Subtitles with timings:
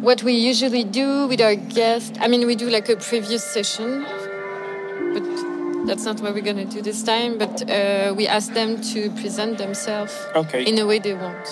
[0.00, 4.04] what we usually do with our guests, I mean, we do like a previous session,
[5.14, 7.38] but that's not what we're gonna do this time.
[7.38, 10.64] But uh, we ask them to present themselves Okay.
[10.64, 11.46] in a way they want.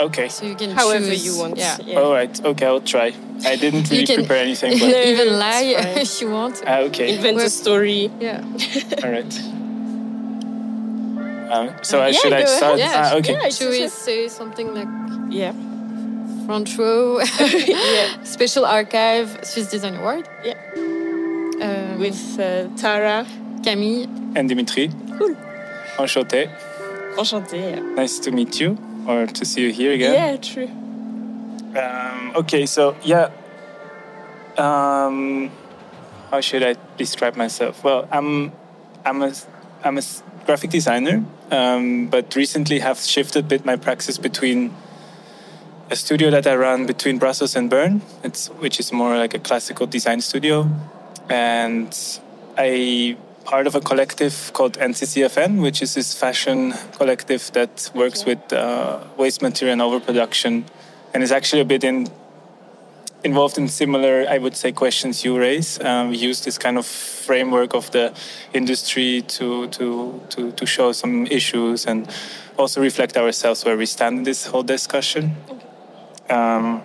[0.00, 0.28] Okay.
[0.28, 1.58] So you can However choose, you want.
[1.58, 1.76] Yeah.
[1.84, 1.98] yeah.
[2.00, 2.44] All right.
[2.44, 3.12] Okay, I'll try.
[3.44, 5.62] I didn't You really can prepare anything, but You can even lie
[6.02, 6.62] if you want.
[6.66, 7.14] ah, okay.
[7.14, 8.10] Invent a story.
[8.20, 8.42] Yeah.
[9.04, 9.32] All right.
[11.52, 12.78] Um, so I Yeah, should I start?
[12.78, 13.10] Yeah.
[13.12, 13.34] Ah, okay.
[13.34, 14.88] Yeah, Should we say something like
[15.30, 15.52] Yeah.
[16.46, 18.22] Front row, yeah.
[18.24, 20.28] special archive, Swiss Design Award?
[20.44, 20.54] Yeah.
[20.76, 23.26] Um, With uh, Tara.
[23.64, 24.08] Camille.
[24.34, 24.90] And Dimitri.
[25.18, 25.36] Cool.
[25.98, 26.50] Enchanté.
[27.16, 27.76] Enchanté.
[27.76, 27.80] Yeah.
[27.94, 30.14] Nice to meet you, or to see you here again.
[30.14, 30.68] Yeah, true.
[31.78, 33.30] Um, okay, so yeah.
[34.58, 35.50] Um,
[36.30, 37.84] how should I describe myself?
[37.84, 38.52] Well, I'm
[39.06, 39.32] I'm a
[39.84, 44.74] I'm a s- graphic designer, um, but recently have shifted a bit my practice between
[45.92, 49.38] a studio that I run between Brussels and Bern, it's, which is more like a
[49.38, 50.66] classical design studio,
[51.28, 51.94] and
[52.56, 58.40] I part of a collective called NCCFN, which is this fashion collective that works with
[58.54, 60.64] uh, waste material and overproduction,
[61.12, 62.08] and is actually a bit in
[63.22, 65.78] involved in similar, I would say, questions you raise.
[65.80, 68.12] Um, we use this kind of framework of the
[68.52, 72.10] industry to, to, to, to show some issues and
[72.58, 75.36] also reflect ourselves where we stand in this whole discussion.
[76.32, 76.82] Um,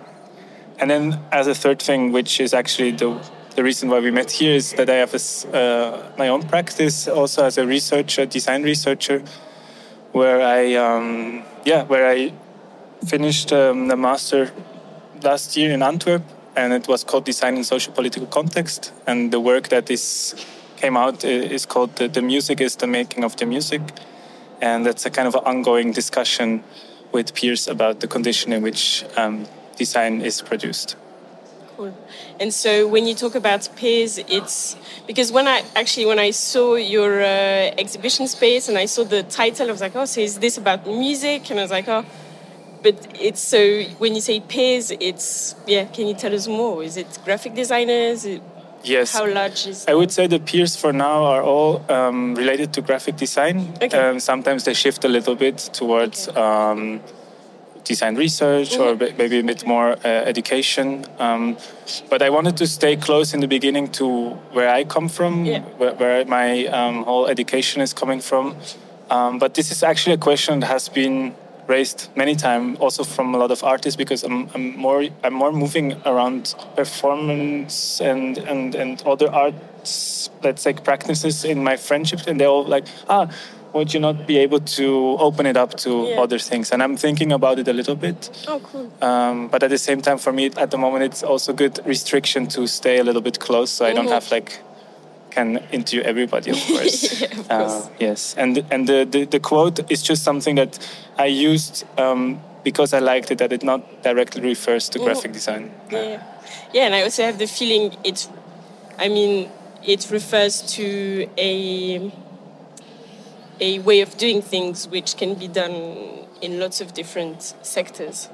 [0.78, 3.18] and then, as a third thing, which is actually the,
[3.56, 7.08] the reason why we met here, is that I have a uh, my own practice
[7.08, 9.22] also as a researcher, design researcher,
[10.12, 12.32] where I, um, yeah, where I
[13.06, 14.52] finished um, the master
[15.22, 16.22] last year in Antwerp,
[16.54, 18.92] and it was called Design in Social Political Context.
[19.06, 20.34] And the work that is
[20.76, 23.80] came out is called the, the Music is the Making of the Music,
[24.60, 26.62] and that's a kind of an ongoing discussion
[27.18, 29.34] with peers about the condition in which um,
[29.76, 30.96] design is produced.
[31.76, 31.92] Cool.
[32.40, 36.66] And so when you talk about peers, it's because when I actually when I saw
[36.96, 40.38] your uh, exhibition space and I saw the title, I was like, oh, so is
[40.44, 41.50] this about music?
[41.50, 42.04] And I was like, oh,
[42.84, 42.96] but
[43.28, 43.60] it's so
[44.02, 45.84] when you say peers, it's yeah.
[45.94, 46.82] Can you tell us more?
[46.88, 48.26] Is it graphic designers?
[48.84, 49.12] Yes.
[49.12, 49.84] How large is?
[49.88, 53.56] I would say the peers for now are all um, related to graphic design.
[53.82, 53.98] Okay.
[53.98, 57.00] Um, sometimes they shift a little bit towards um,
[57.88, 59.16] design research or Mm-hmm.
[59.20, 61.04] maybe a bit more uh, education.
[61.18, 61.56] Um,
[62.10, 64.06] but I wanted to stay close in the beginning to
[64.56, 65.62] where I come from, Yeah.
[65.80, 68.44] where, where my um, whole education is coming from.
[69.10, 71.32] Um, but this is actually a question that has been
[71.66, 75.52] raised many times, also from a lot of artists, because I'm, I'm more I'm more
[75.52, 82.38] moving around performance and and and other arts, let's say practices in my friendships, and
[82.40, 83.26] they're all like, ah,
[83.74, 86.20] would you not be able to open it up to Yeah.
[86.22, 86.72] other things?
[86.72, 88.30] And I'm thinking about it a little bit.
[88.48, 88.90] Oh, cool.
[89.02, 92.46] Um, but at the same time, for me, at the moment, it's also good restriction
[92.48, 94.60] to stay a little bit close, so I don't have like
[95.30, 97.20] can interview everybody, of course.
[97.20, 100.78] Yeah, of Uh, yes, and and the, the the quote is just something that
[101.18, 103.38] I used um, because I liked it.
[103.38, 105.70] That it not directly refers to graphic design.
[105.92, 106.22] Yeah,
[106.72, 108.28] yeah, and I also have the feeling it.
[108.98, 109.50] I mean,
[109.84, 112.10] it refers to a
[113.60, 115.72] a way of doing things which can be done
[116.40, 118.28] in lots of different sectors.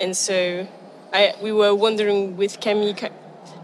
[0.00, 0.66] And so,
[1.12, 2.94] I we were wondering with Camille,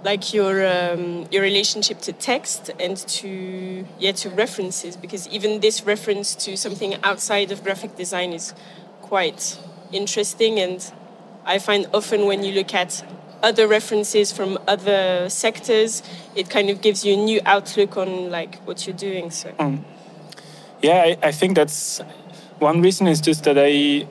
[0.04, 5.84] like your um, your relationship to text and to yeah to references, because even this
[5.84, 8.54] reference to something outside of graphic design is
[9.03, 9.59] quite
[9.93, 10.93] interesting and
[11.44, 13.04] I find often when you look at
[13.43, 16.03] other references from other sectors,
[16.34, 19.31] it kind of gives you a new outlook on like what you're doing.
[19.31, 19.53] So
[20.84, 22.00] Yeah, I, I think that's
[22.59, 24.06] one reason is just that I,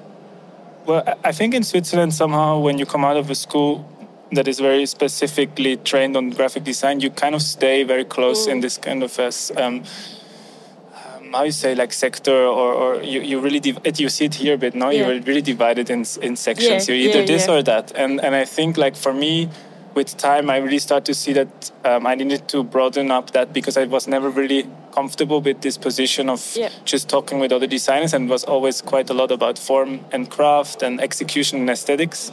[0.87, 3.85] well, I- think in Switzerland somehow when you come out of a school
[4.31, 8.59] that is very specifically trained on graphic design, you kind of stay very close in
[8.61, 9.83] this kind of as um,
[10.95, 14.33] um, how you say like sector or, or you, you really div- you see it
[14.35, 15.09] here, but now Yeah.
[15.09, 16.87] you're really divided in in sections.
[16.89, 19.49] Yeah, you're either yeah, this or that, and and I think like for me.
[19.95, 23.53] With time, I really start to see that um, I needed to broaden up that
[23.53, 26.69] because I was never really comfortable with this position of Yeah.
[26.83, 30.29] just talking with other designers and it was always quite a lot about form and
[30.31, 32.31] craft and execution and aesthetics.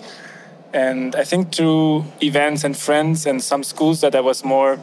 [0.72, 4.78] And I think through events and friends and some schools that I was more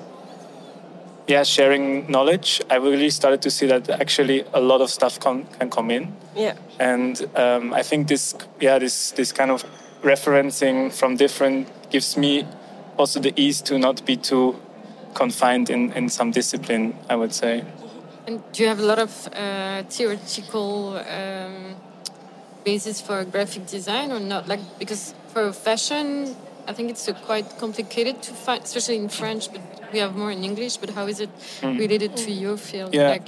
[1.27, 5.45] yeah, sharing knowledge, I really started to see that actually a lot of stuff can,
[5.59, 6.13] can come in.
[6.35, 9.65] yeah, And um, I think this, yeah, this this kind of
[10.03, 12.45] referencing from different gives me
[12.97, 14.55] also the ease to not be too
[15.13, 16.95] confined in, in some discipline.
[17.09, 17.63] I would say.
[18.27, 21.75] And do you have a lot of uh, theoretical um,
[22.65, 24.47] basis for graphic design or not?
[24.47, 26.35] Like because for fashion,
[26.67, 29.61] I think it's uh, quite complicated to find, especially in French, but
[29.93, 30.77] we have more in English.
[30.77, 31.29] But how is it
[31.63, 32.93] related to your field?
[32.93, 33.09] Yeah.
[33.09, 33.27] Like,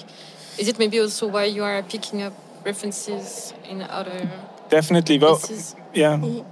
[0.57, 2.33] is it maybe also why you are picking up
[2.65, 4.29] references in other
[4.69, 5.17] Definitely.
[5.17, 5.75] Well, pieces?
[5.93, 6.19] yeah.
[6.21, 6.43] I,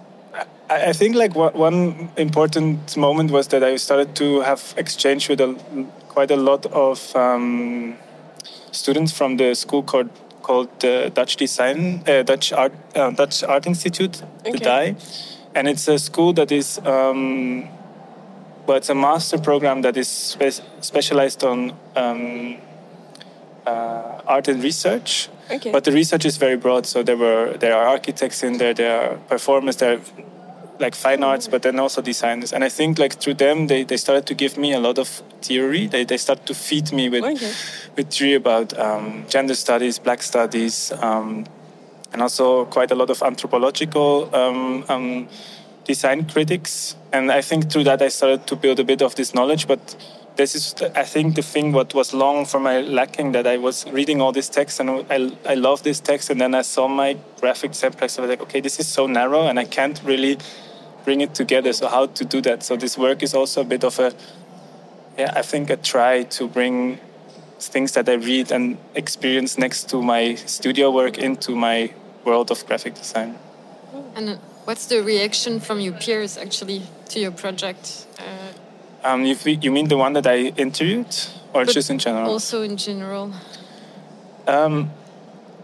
[0.69, 5.55] I think like one- important moment was that I started to have exchange with a,
[6.09, 7.95] quite a lot of um,
[8.71, 10.09] students from the school called
[10.41, 14.95] called uh, Dutch Design uh, Dutch Art uh, Dutch Art Institute, the DAI,
[15.55, 16.79] and it's a school that is.
[16.85, 17.69] Um,
[18.67, 22.57] well, it's a master program that is spe- specialized on um,
[23.65, 25.29] uh, art and research.
[25.49, 25.71] Okay.
[25.71, 26.85] But the research is very broad.
[26.85, 30.01] So there were there are architects in there, there are performers, there are
[30.79, 32.53] like fine arts, but then also designers.
[32.53, 35.07] And I think like through them, they, they started to give me a lot of
[35.41, 35.88] theory.
[35.88, 37.51] They they started to feed me with Okay.
[37.95, 41.45] with theory about um, gender studies, black studies, um,
[42.13, 45.27] and also quite a lot of anthropological um, um,
[45.85, 46.95] design critics.
[47.12, 49.68] And I think through that I started to build a bit of this knowledge.
[49.68, 49.95] But
[50.35, 53.85] this is, I think, the thing what was long for my lacking that I was
[53.91, 56.29] reading all this text and I, I love this text.
[56.29, 58.19] And then I saw my graphic practice.
[58.19, 60.38] I was like, okay, this is so narrow and I can't really
[61.07, 61.71] bring it together.
[61.71, 62.63] So how to do that?
[62.63, 64.12] So this work is also a bit of a,
[65.18, 67.00] yeah, I think a try to bring
[67.59, 71.94] things that I read and experience next to my studio work into my
[72.25, 73.39] world of graphic design.
[74.15, 76.81] And uh, what's the reaction from your peers actually
[77.12, 78.06] to your project?
[78.19, 78.51] Uh,
[79.03, 81.15] Um, you, you mean the one that I interviewed,
[81.53, 82.30] or just in general?
[82.30, 83.31] also in general.
[84.48, 84.89] Um,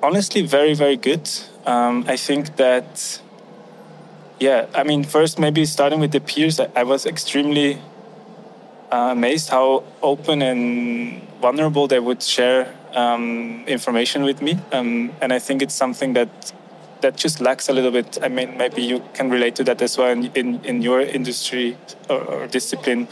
[0.01, 1.28] honestly, very, very good.
[1.66, 3.22] Um, I think that,
[4.39, 7.81] yeah, I mean, first, maybe starting with the peers, I, was extremely
[8.91, 14.59] uh, amazed how open and vulnerable they would share um, information with me.
[14.71, 16.53] Um, and I think it's something that
[17.01, 18.18] that just lacks a little bit.
[18.24, 21.77] I mean, maybe you can relate to that as well in, in, in your industry
[22.09, 23.09] or, or discipline.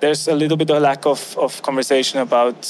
[0.00, 2.64] There's a little bit of lack of, of conversation about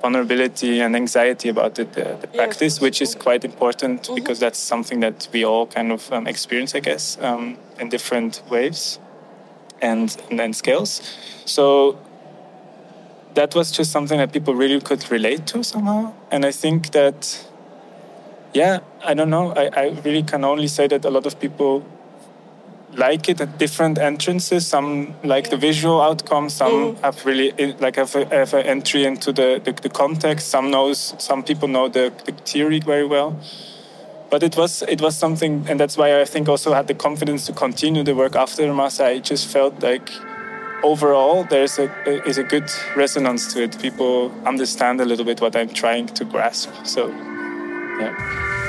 [0.00, 2.36] vulnerability and anxiety about the, the, the Yeah.
[2.44, 6.74] practice, which is quite important because that's something that we all kind of um, experience,
[6.74, 8.98] I guess, um, in different waves
[9.82, 11.02] and, and then scales.
[11.44, 11.98] So
[13.34, 16.12] that was just something that people really could relate to somehow.
[16.30, 17.46] And I think that,
[18.54, 19.52] yeah, I don't know.
[19.52, 21.84] I, I really can only say that a lot of people
[22.94, 24.66] like it at different entrances.
[24.66, 26.48] Some like the visual outcome.
[26.50, 30.48] Some have really eh, like have, a, have an entry into the, the, the context.
[30.48, 31.14] Some knows.
[31.18, 33.38] Some people know the, the theory very well.
[34.30, 37.46] But it was it was something, and that's why I think also had the confidence
[37.46, 39.04] to continue the work after the master.
[39.04, 40.08] I just felt like
[40.84, 41.90] overall there's a
[42.28, 43.76] is a good resonance to it.
[43.80, 46.70] People understand a little bit what I'm trying to grasp.
[46.84, 47.08] So,
[47.98, 48.59] yeah.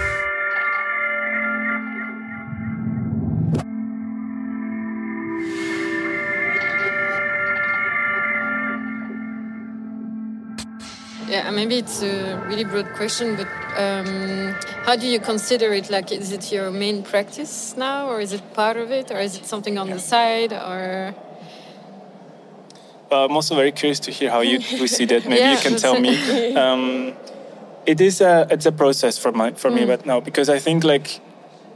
[11.32, 13.48] Yeah, maybe it's a really broad question, but
[13.78, 15.90] um, how do you consider it?
[15.90, 19.38] Like, is it your main practice now, or is it part of it, or is
[19.38, 21.16] it something on the side, or?
[23.10, 25.24] Uh, I'm also very curious to hear how you see that.
[25.24, 26.54] Maybe Yeah, you can tell me.
[26.56, 27.14] Um,
[27.86, 30.84] it is a it's a process for my for me right now because I think
[30.84, 31.22] like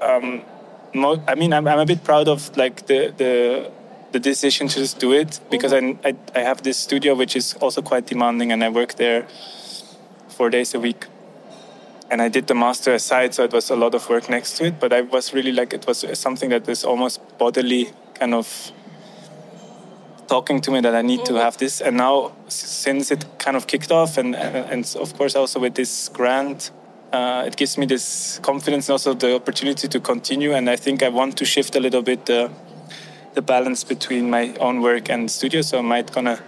[0.01, 0.41] um,
[0.93, 3.71] mo- I mean I'm, I'm a bit proud of like the the
[4.15, 6.07] the decision to just do it because mm-hmm.
[6.07, 9.21] I, I I have this studio which is also quite demanding and I work there
[10.37, 11.01] four days a week
[12.11, 14.65] and I did the master aside, so it was a lot of work next to
[14.65, 14.79] it.
[14.79, 18.71] But I was really like it was something that was almost bodily kind of
[20.27, 21.41] talking to me that I need to mm-hmm.
[21.41, 21.81] have this.
[21.81, 25.73] And now, since it kind of kicked off, and and, and of course also with
[25.73, 26.71] this grant,
[27.11, 30.53] uh, it gives me this confidence and also the opportunity to continue.
[30.53, 32.49] And I think I want to shift a little bit the
[33.35, 35.61] the balance between my own work and studio.
[35.61, 36.39] So I might gonna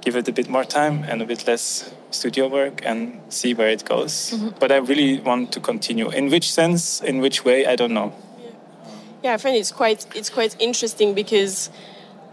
[0.00, 3.68] give it a bit more time and a bit less studio work and see where
[3.68, 4.34] it goes.
[4.60, 6.10] But I really want to continue.
[6.10, 8.12] In which sense, in which way, I don't know.
[9.22, 11.70] Yeah, I find it's quite it's quite interesting because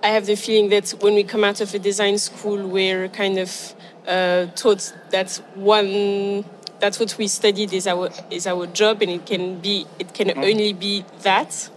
[0.03, 3.39] I have the feeling that when we come out of a design school, we're kind
[3.39, 3.75] of
[4.07, 6.45] uh, taught that one
[6.79, 10.38] that's what we studied is our is our job, and it can be it can
[10.38, 11.69] only be that.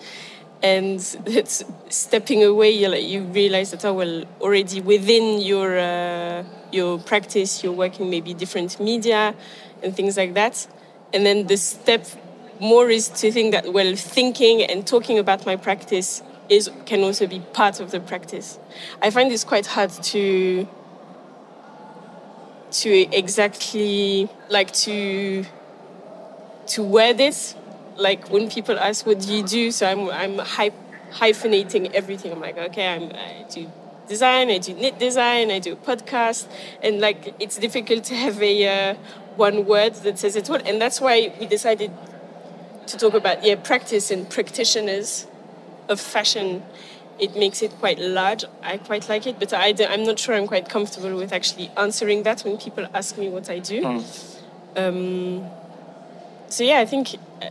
[0.63, 6.45] And it's stepping away, you like you realize that oh well, already within your uh,
[6.73, 9.35] your practice, you're working maybe different media
[9.83, 10.67] and things like that.
[11.13, 12.07] And then the step
[12.61, 17.27] more is to think that well thinking and talking about my practice is can also
[17.27, 18.59] be part of the practice
[19.03, 20.67] i find this quite hard to
[22.71, 25.45] to exactly like to
[26.67, 27.55] to word it
[27.99, 30.75] like when people ask what do you do so i'm i'm hype
[31.11, 32.33] hyphenating everything.
[32.33, 33.71] I'm like, okay, I'm, I do
[34.09, 36.49] design, I do knit design, I do podcast,
[36.83, 38.95] and like it's difficult to have a uh,
[39.37, 40.57] one word that says it all.
[40.57, 41.91] And that's why we decided
[42.87, 45.27] to talk about yeah practice and practitioners
[45.89, 46.63] of fashion.
[47.19, 48.45] It makes it quite large.
[48.63, 52.23] I quite like it, but I am not sure I'm quite comfortable with actually answering
[52.23, 53.83] that when people ask me what I do.
[53.83, 54.39] Mm.
[54.77, 55.51] Um,
[56.49, 57.51] so yeah, I think uh,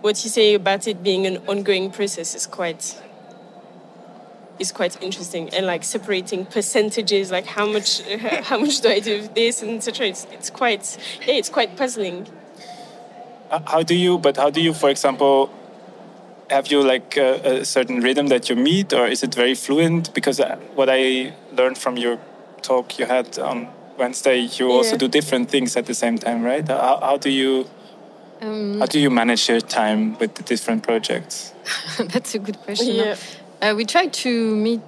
[0.00, 3.00] what you say about it being an ongoing process is quite
[4.58, 5.48] is quite interesting.
[5.50, 8.00] And like separating percentages like how much
[8.44, 11.76] how much do i do of this and etc it's, it's quite yeah it's quite
[11.76, 12.26] puzzling.
[13.66, 15.50] How do you but how do you for example
[16.50, 20.12] have you like a, a certain rhythm that you meet or is it very fluent?
[20.14, 22.18] Because uh, what i learned from your
[22.62, 23.68] talk you had on
[24.02, 24.76] wednesday you yeah.
[24.76, 27.52] also do different things at the same time right how, how do you
[28.44, 31.52] um, how do you manage your time with the different projects
[32.12, 33.16] that's a good question yeah.
[33.62, 34.80] Uh, we try to meet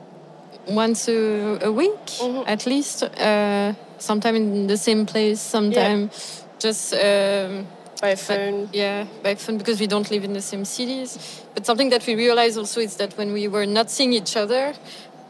[0.66, 1.18] once a,
[1.62, 2.52] a week mm -hmm.
[2.54, 3.02] at least.
[3.02, 3.70] Uh,
[4.04, 6.58] sometime in the same place, sometime yeah.
[6.58, 7.66] just um,
[8.00, 8.66] by phone.
[8.66, 11.42] But, yeah, by phone because we don't live in the same cities.
[11.54, 14.74] But something that we realized also is that when we were not seeing each other,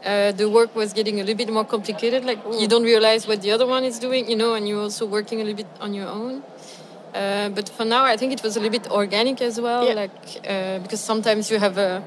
[0.05, 2.23] uh, the work was getting a little bit more complicated.
[2.23, 2.61] Like mm.
[2.61, 5.41] you don't realize what the other one is doing, you know, and you're also working
[5.41, 6.43] a little bit on your own.
[7.13, 9.93] Uh, but for now, I think it was a little bit organic as well, yeah.
[9.93, 10.11] like
[10.47, 12.03] uh, because sometimes you have a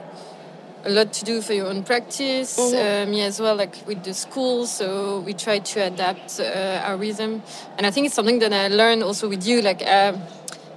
[0.84, 2.56] a lot to do for your own practice.
[2.56, 3.08] Mm-hmm.
[3.08, 4.66] Uh, me as well, like with the school.
[4.66, 7.42] So we try to adapt uh, our rhythm,
[7.76, 9.60] and I think it's something that I learned also with you.
[9.62, 10.12] Like uh,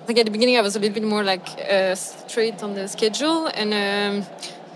[0.01, 2.73] I think at the beginning I was a little bit more like uh, straight on
[2.73, 4.25] the schedule, and um,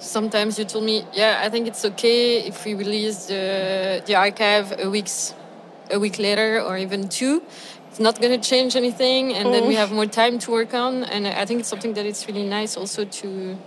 [0.05, 4.73] sometimes you told me, yeah, I think it's okay if we release the the archive
[4.79, 5.33] a weeks
[5.91, 7.41] a week later or even two.
[7.89, 9.51] It's not going to change anything, and mm.
[9.53, 9.79] then we mm-hmm.
[9.79, 11.05] have more time to work on.
[11.05, 13.57] And I think it's something that it's really nice also to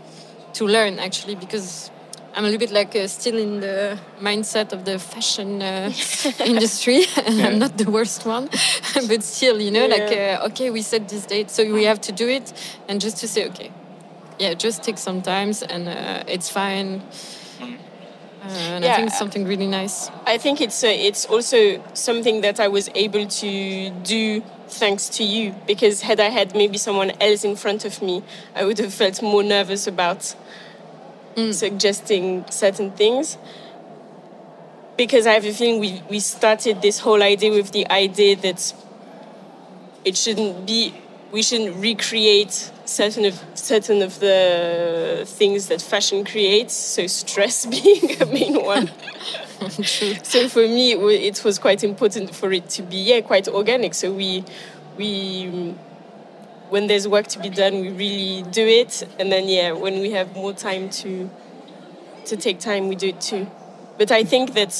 [0.54, 1.90] to learn actually because
[2.34, 5.92] I'm a little bit like uh, still in the mindset of the fashion uh,
[6.44, 7.46] industry, and yeah.
[7.46, 8.48] I'm not the worst one,
[9.08, 9.96] but still, you know, yeah.
[9.96, 12.52] like uh, okay, we set this date, so we have to do it,
[12.86, 13.72] and just to say okay,
[14.38, 17.02] yeah, just take some times, and uh, it's fine.
[17.58, 17.78] Mm.
[18.40, 20.10] Uh, and yeah, I think it's something really nice.
[20.26, 25.24] I think it's uh, it's also something that I was able to do thanks to
[25.24, 28.22] you because had I had maybe someone else in front of me,
[28.54, 30.34] I would have felt more nervous about
[31.34, 31.54] mm.
[31.54, 33.38] suggesting certain things.
[34.96, 38.74] Because I have a feeling we, we started this whole idea with the idea that
[40.04, 40.92] it shouldn't be,
[41.30, 46.74] we shouldn't recreate certain of certain of the things that fashion creates.
[46.74, 48.90] So stress being a main one.
[50.22, 53.94] so for me, it was quite important for it to be yeah quite organic.
[53.94, 54.44] So we
[54.96, 55.74] we
[56.70, 60.10] when there's work to be done, we really do it, and then yeah, when we
[60.12, 61.30] have more time to
[62.24, 63.46] to take time, we do it too.
[63.98, 64.72] But I think that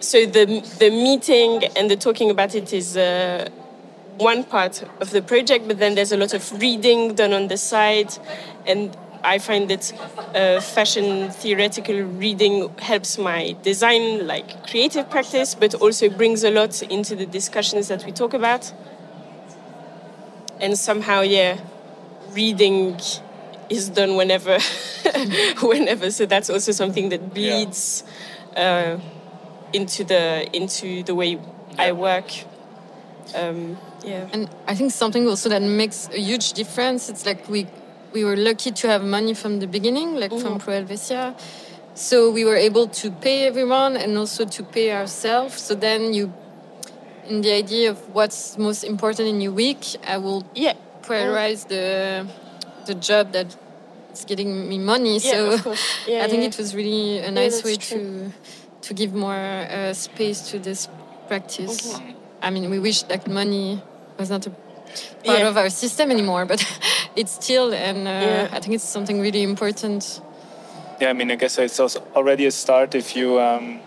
[0.00, 0.44] so the
[0.78, 2.96] the meeting and the talking about it is.
[2.96, 3.50] Uh,
[4.18, 7.56] one part of the project, but then there's a lot of reading done on the
[7.56, 8.16] side,
[8.66, 9.92] and I find that
[10.34, 16.82] uh, fashion theoretical reading helps my design, like creative practice, but also brings a lot
[16.82, 18.72] into the discussions that we talk about.
[20.60, 21.58] And somehow, yeah,
[22.32, 23.00] reading
[23.70, 24.58] is done whenever,
[25.62, 26.10] whenever.
[26.10, 28.04] So that's also something that bleeds
[28.52, 28.98] yeah.
[28.98, 29.00] uh,
[29.72, 31.38] into the into the way yeah.
[31.78, 32.30] I work.
[33.34, 34.28] Um, yeah.
[34.32, 37.08] And I think something also that makes a huge difference.
[37.08, 37.66] It's like we
[38.12, 40.42] we were lucky to have money from the beginning, like mm-hmm.
[40.42, 41.34] from Pro Helvetia.
[41.94, 45.60] So we were able to pay everyone and also to pay ourselves.
[45.60, 46.32] So then you,
[47.28, 50.74] in the idea of what's most important in your week, I will yeah.
[51.02, 52.26] prioritize the
[52.86, 53.56] the job that
[54.12, 55.18] is getting me money.
[55.18, 55.74] Yeah, so
[56.06, 57.98] yeah, I think it was really a nice way true.
[57.98, 58.32] to
[58.88, 60.88] to give more uh, space to this
[61.28, 61.94] practice.
[61.94, 62.14] Okay.
[62.42, 63.82] I mean, we wish that money
[64.18, 65.48] was not a part yeah.
[65.48, 66.64] of our system anymore, but
[67.16, 68.48] it's still, and uh, yeah.
[68.52, 70.20] I think it's something really important.
[71.00, 73.80] Yeah, I mean, I guess it's also already a start if you um,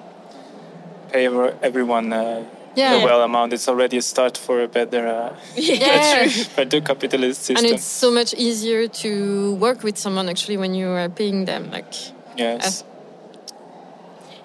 [1.11, 1.25] pay
[1.61, 2.43] everyone uh,
[2.75, 2.95] yeah.
[2.95, 3.53] a well amount.
[3.53, 6.27] It's already a start for a better, uh, yeah.
[6.55, 7.65] better capitalist system.
[7.65, 11.71] And it's so much easier to work with someone actually when you are paying them.
[11.71, 11.93] Like,
[12.37, 12.83] yes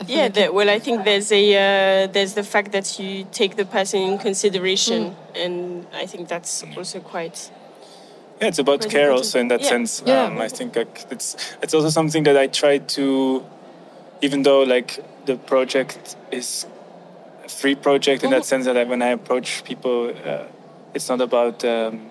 [0.09, 3.65] yeah, the, well, I think there's a uh, there's the fact that you take the
[3.65, 5.45] person in consideration, mm.
[5.45, 7.51] and I think that's also quite.
[8.41, 9.69] Yeah, it's about care also in that yeah.
[9.69, 10.03] sense.
[10.05, 10.25] Yeah.
[10.25, 13.45] Um, I think like, it's it's also something that I try to,
[14.21, 16.67] even though like the project is
[17.45, 18.45] a free project in that mm-hmm.
[18.45, 20.45] sense that I, when I approach people, uh,
[20.95, 22.11] it's not about um,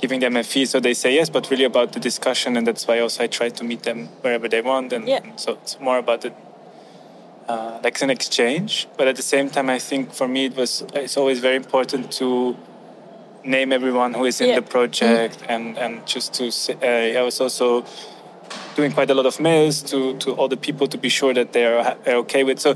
[0.00, 2.86] giving them a fee so they say yes, but really about the discussion, and that's
[2.86, 5.20] why also I try to meet them wherever they want, and, Yeah.
[5.22, 6.32] and so it's more about the
[7.48, 8.88] uh, like an exchange.
[8.96, 12.10] But at the same time, I think for me it was it's always very important
[12.18, 12.56] to
[13.44, 14.60] name everyone who is in Yeah.
[14.60, 17.84] the project and and just to say, uh, I was also
[18.76, 21.52] doing quite a lot of mails to to all the people to be sure that
[21.52, 22.58] they are, are okay with.
[22.60, 22.74] So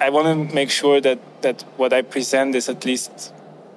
[0.00, 3.32] I want to make sure that that what I present is at least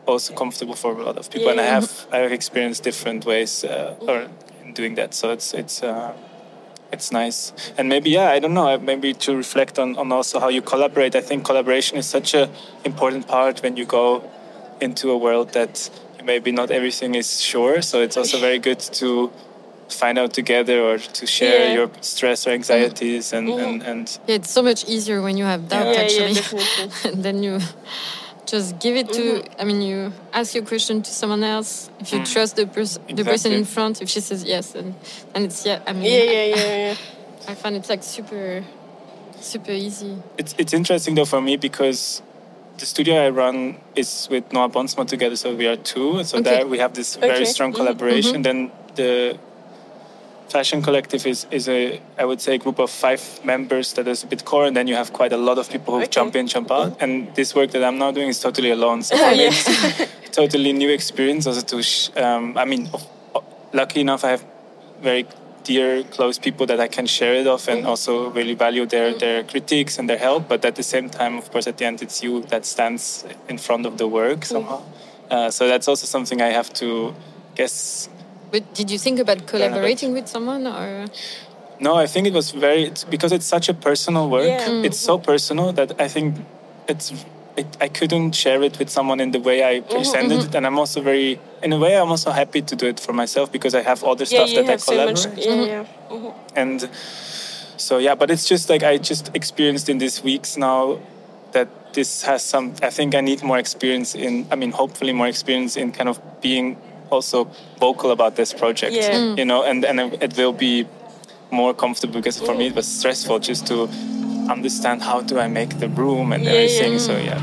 [0.08, 1.50] also comfortable for a lot of people.
[1.52, 4.28] And I have I have experienced different ways uh, or
[4.74, 5.14] doing that.
[5.14, 5.84] So it's it's.
[5.84, 6.12] Uh,
[6.92, 10.50] it's nice and maybe yeah i don't know maybe to reflect on, on also how
[10.50, 12.50] you collaborate i think collaboration is such a
[12.86, 14.24] important part when you go
[14.82, 15.90] into a world that
[16.24, 19.32] maybe not everything is sure so it's also very good to
[19.90, 21.74] find out together or to share Yeah.
[21.76, 25.68] your stress or anxieties and, and, and Yeah, it's so much easier when you have
[25.70, 26.34] doubt Yeah, yeah, actually.
[26.34, 26.90] definitely.
[27.12, 27.60] and then you
[28.46, 29.62] just give it to Mm-hmm.
[29.62, 31.90] I mean you ask your question to someone else.
[32.00, 34.96] If you trust the person the person in front, if she says yes and
[35.34, 36.96] and it's yeah, I mean Yeah, yeah, yeah, yeah.
[37.48, 38.64] I find it's like super
[39.40, 40.18] super easy.
[40.38, 42.22] it's, it's interesting though for me because
[42.78, 46.24] the studio I run is with Noah Bonsma together, so we are two.
[46.24, 46.50] So Okay.
[46.58, 47.46] there we have this very Okay.
[47.46, 47.76] strong Mhm.
[47.76, 48.42] collaboration.
[48.42, 49.38] Then the
[50.50, 54.24] Fashion Collective is, is a, I would say, a group of five members that is
[54.24, 56.08] a bit core, and then you have quite a lot of people who Okay.
[56.10, 56.98] jump in, jump out.
[57.02, 59.04] And this work that I'm now doing is totally alone.
[59.04, 59.68] So for me, it's
[60.00, 64.30] a totally new experience also to, sh- um, I mean, of- of- lucky enough, I
[64.32, 64.46] have
[65.02, 65.26] very
[65.64, 69.44] dear, close people that I can share it off and also really value their, their
[69.44, 70.48] critiques and their help.
[70.48, 73.58] But at the same time, of course, at the end, it's you that stands in
[73.58, 74.84] front of the work somehow.
[75.32, 77.16] Uh, so that's also something I have to
[77.56, 78.10] guess
[78.56, 81.08] But did you think about collaborating with someone or
[81.82, 84.48] No, I think it was very it's because it's such a personal work.
[84.48, 84.70] Yeah.
[84.70, 84.86] Mm.
[84.88, 86.36] It's so personal that I think
[86.88, 87.12] it's
[87.58, 90.66] it, I couldn't share it with someone in the way I Mm-hmm, presented it, and
[90.66, 93.76] I'm also very in a way I'm also happy to do it for myself because
[93.76, 95.22] I have other Yeah, stuff you that I have so much.
[95.38, 95.86] Yeah, yeah.
[96.10, 96.34] Mhm.
[96.56, 96.80] and
[97.88, 100.98] so yeah but it's just like i just experienced in these weeks now
[101.52, 105.28] that this has some i think i need more experience in i mean hopefully more
[105.36, 106.78] experience in kind of being
[107.10, 107.48] also
[107.80, 109.14] vocal about this project Yeah.
[109.14, 109.38] Mm.
[109.38, 110.86] you know and and it will be
[111.52, 113.88] more comfortable because for me it was stressful just to
[114.50, 116.98] understand how do i make the room and Yeah, everything yeah.
[117.00, 117.40] so yeah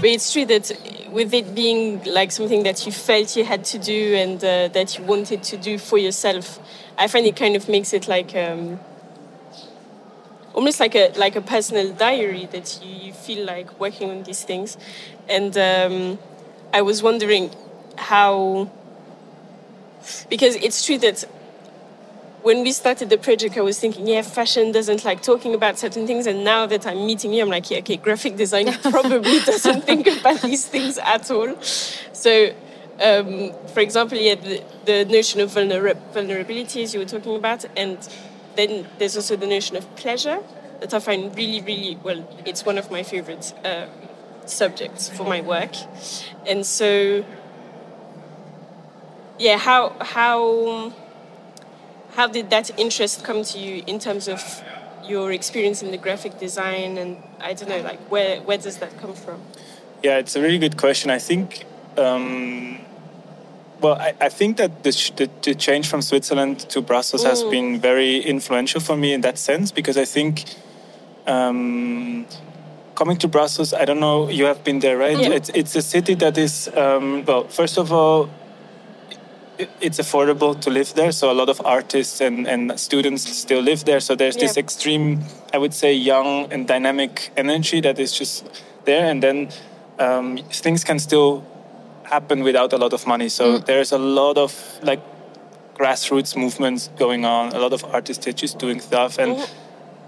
[0.00, 0.72] But it's true that
[1.12, 4.98] with it being like something that you felt you had to do and uh, that
[4.98, 6.58] you wanted to do for yourself,
[6.98, 8.80] I find it kind of makes it like um,
[10.54, 14.42] almost like a like a personal diary that you, you feel like working on these
[14.44, 14.76] things.
[15.28, 16.18] And um,
[16.72, 17.50] I was wondering
[17.96, 18.70] how
[20.28, 21.24] because it's true that
[22.42, 26.06] when we started the project, I was thinking, yeah, fashion doesn't like talking about certain
[26.06, 26.26] things.
[26.26, 30.08] And now that I'm meeting you, I'm like, yeah, okay, graphic design probably doesn't think
[30.08, 31.60] about these things at all.
[31.62, 32.52] So,
[33.00, 37.64] um, for example, yeah, the, the notion of vulner- vulnerabilities you were talking about.
[37.76, 37.98] And
[38.56, 40.40] then there's also the notion of pleasure
[40.80, 43.86] that I find really, really, well, it's one of my favorite uh,
[44.46, 45.74] subjects for my work.
[46.44, 47.24] And so,
[49.42, 50.92] yeah, how, how,
[52.14, 54.40] how did that interest come to you in terms of
[55.04, 58.96] your experience in the graphic design and I don't know like where where does that
[59.00, 59.40] come from?
[60.04, 61.10] Yeah, it's a really good question.
[61.10, 61.64] I think,
[61.96, 62.78] um,
[63.80, 67.80] well, I, I think that the, the, the change from Switzerland to Brussels has been
[67.80, 70.44] very influential for me in that sense because I think
[71.26, 72.26] um,
[72.94, 75.18] coming to Brussels, I don't know, you have been there, right?
[75.18, 75.30] Yeah.
[75.30, 78.28] It's, it's a city that is, um, well, first of all,
[79.80, 81.12] it's affordable to live there.
[81.12, 84.00] So a lot of artists and, and students still live there.
[84.00, 85.20] So there's this extreme,
[85.52, 88.44] I would say, young and dynamic energy that is just
[88.84, 89.06] there.
[89.10, 89.48] And then
[89.98, 91.44] um, things can still
[92.04, 93.28] happen without a lot of money.
[93.28, 95.00] So there's a lot of like
[95.74, 97.52] grassroots movements going on.
[97.52, 99.48] A lot of artists are just doing stuff, and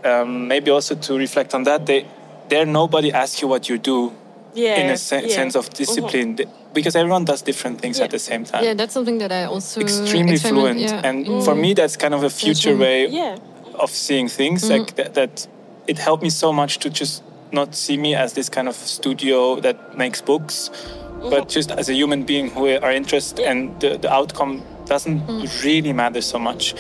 [0.05, 2.07] um, maybe also to reflect on that, they
[2.49, 4.13] there nobody asks you what you do
[4.55, 4.77] Yeah.
[4.77, 5.35] in a se- yeah.
[5.35, 8.05] sense of discipline Th- because everyone does different things Yeah.
[8.05, 8.65] at the same time.
[8.65, 11.61] yeah, that's something that I also Extremely fluent, yeah, and in- for mm.
[11.61, 13.37] me, that's kind of a future way Yeah.
[13.75, 14.79] of seeing things mm-hmm.
[14.79, 15.47] like that, that
[15.87, 19.61] it helped me so much to just not see me as this kind of studio
[19.61, 21.31] that makes books mm-hmm.
[21.31, 25.65] but just as a human being who are interested and the, the outcome doesn't mm.
[25.65, 26.75] really matter so much.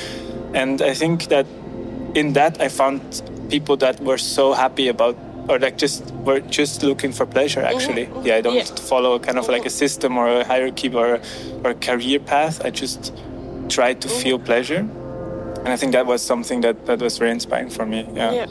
[0.54, 1.46] And i think that
[2.14, 3.00] in that i found
[3.48, 5.16] people that were so happy about
[5.48, 7.76] or like just we're just looking for pleasure mm-hmm.
[7.76, 8.64] actually yeah i don't Yeah.
[8.64, 9.84] follow kind of like a mm-hmm.
[9.84, 11.20] system or a hierarchy or,
[11.64, 13.12] or a career path i just
[13.68, 14.22] try to mm-hmm.
[14.22, 14.88] feel pleasure
[15.64, 18.06] and I think that was something that, that was very inspiring for me.
[18.12, 18.32] Yeah.
[18.32, 18.44] Yeah.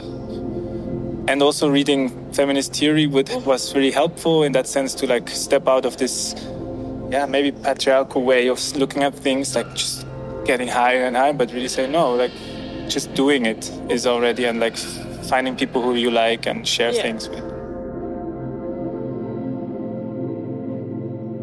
[1.28, 5.68] And also reading feminist theory would, was really helpful in that sense to like step
[5.68, 6.34] out of this
[7.10, 10.06] yeah maybe patriarchal way of looking at things like just
[10.44, 12.32] getting higher and higher but really say no like
[12.88, 14.76] just doing it is already and like
[15.28, 17.02] finding people who you like and share Yeah.
[17.02, 17.44] things with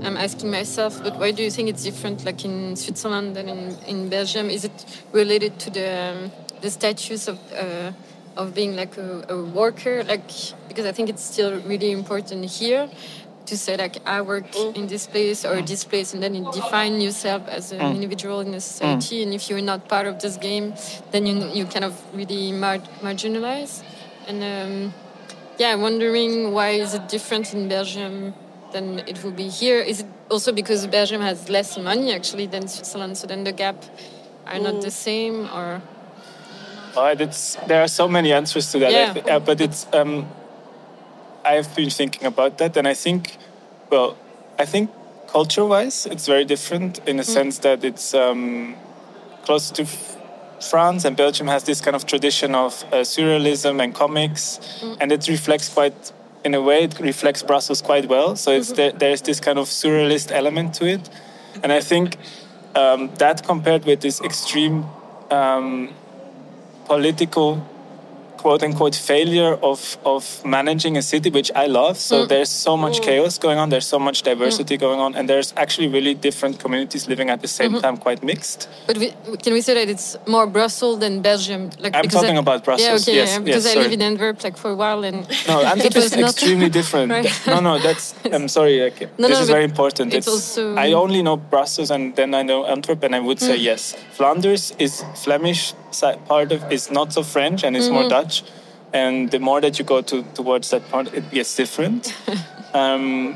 [0.03, 3.77] I'm asking myself, but why do you think it's different, like in Switzerland and in,
[3.87, 4.49] in Belgium?
[4.49, 7.91] Is it related to the um, the status of uh,
[8.35, 10.03] of being like a, a worker?
[10.03, 10.27] Like
[10.67, 12.89] because I think it's still really important here
[13.45, 17.01] to say like I work in this place or this place, and then you define
[17.01, 19.23] yourself as an individual in a society.
[19.23, 20.73] And if you're not part of this game,
[21.11, 23.83] then you you kind of really mar- marginalize.
[24.27, 24.93] And um,
[25.57, 28.33] yeah, I'm wondering why is it different in Belgium
[28.71, 29.79] than it will be here?
[29.81, 33.83] Is it also because Belgium has less money actually than Switzerland, so then the gap
[34.47, 35.81] are not the same, or
[36.95, 38.89] Oh, it's, there are so many answers to that.
[38.89, 39.35] I Yeah.
[39.35, 40.27] uh, but it's um,
[41.43, 43.37] I've been thinking about that, and I think,
[43.89, 44.17] well,
[44.59, 44.89] I think
[45.27, 48.75] culture-wise, it's very different in the sense that it's um,
[49.43, 49.85] close to
[50.61, 54.59] France and Belgium has this kind of tradition of uh, surrealism and comics,
[54.99, 56.13] and it reflects quite.
[56.43, 58.35] In a way, it reflects Brussels quite well.
[58.35, 61.09] So it's there, there's this kind of surrealist element to it,
[61.63, 62.17] and I think
[62.75, 64.85] um, that compared with this extreme
[65.29, 65.93] um,
[66.85, 67.63] political
[68.41, 71.97] quote unquote failure of of managing a city which I love.
[71.97, 72.27] So mm.
[72.27, 73.05] there's so much mm.
[73.07, 74.85] chaos going on, there's so much diversity mm.
[74.85, 77.83] going on, and there's actually really different communities living at the same mm-hmm.
[77.83, 78.67] time, quite mixed.
[78.87, 79.07] but we,
[79.43, 81.69] can we say that it's more Brussels than Belgium?
[81.79, 83.83] Like I'm talking I, about Brussels, Yeah, okay, yes, yeah, yes, because I sorry.
[83.85, 87.11] live in Antwerp like for a while, and No, Antwerp is extremely different.
[87.11, 87.29] Right.
[87.53, 88.75] No, no, that's I'm sorry.
[88.79, 90.13] No, this no, is very important.
[90.13, 93.55] it's also- I only know Brussels and then I know Antwerp, and I would say
[93.69, 93.81] yes.
[94.17, 95.73] Flanders is Flemish
[96.27, 98.09] part of is not so French and it's more mm-hmm.
[98.09, 98.30] Dutch,
[98.93, 102.13] and the more that you go to towards that part, it gets different.
[102.73, 103.35] um,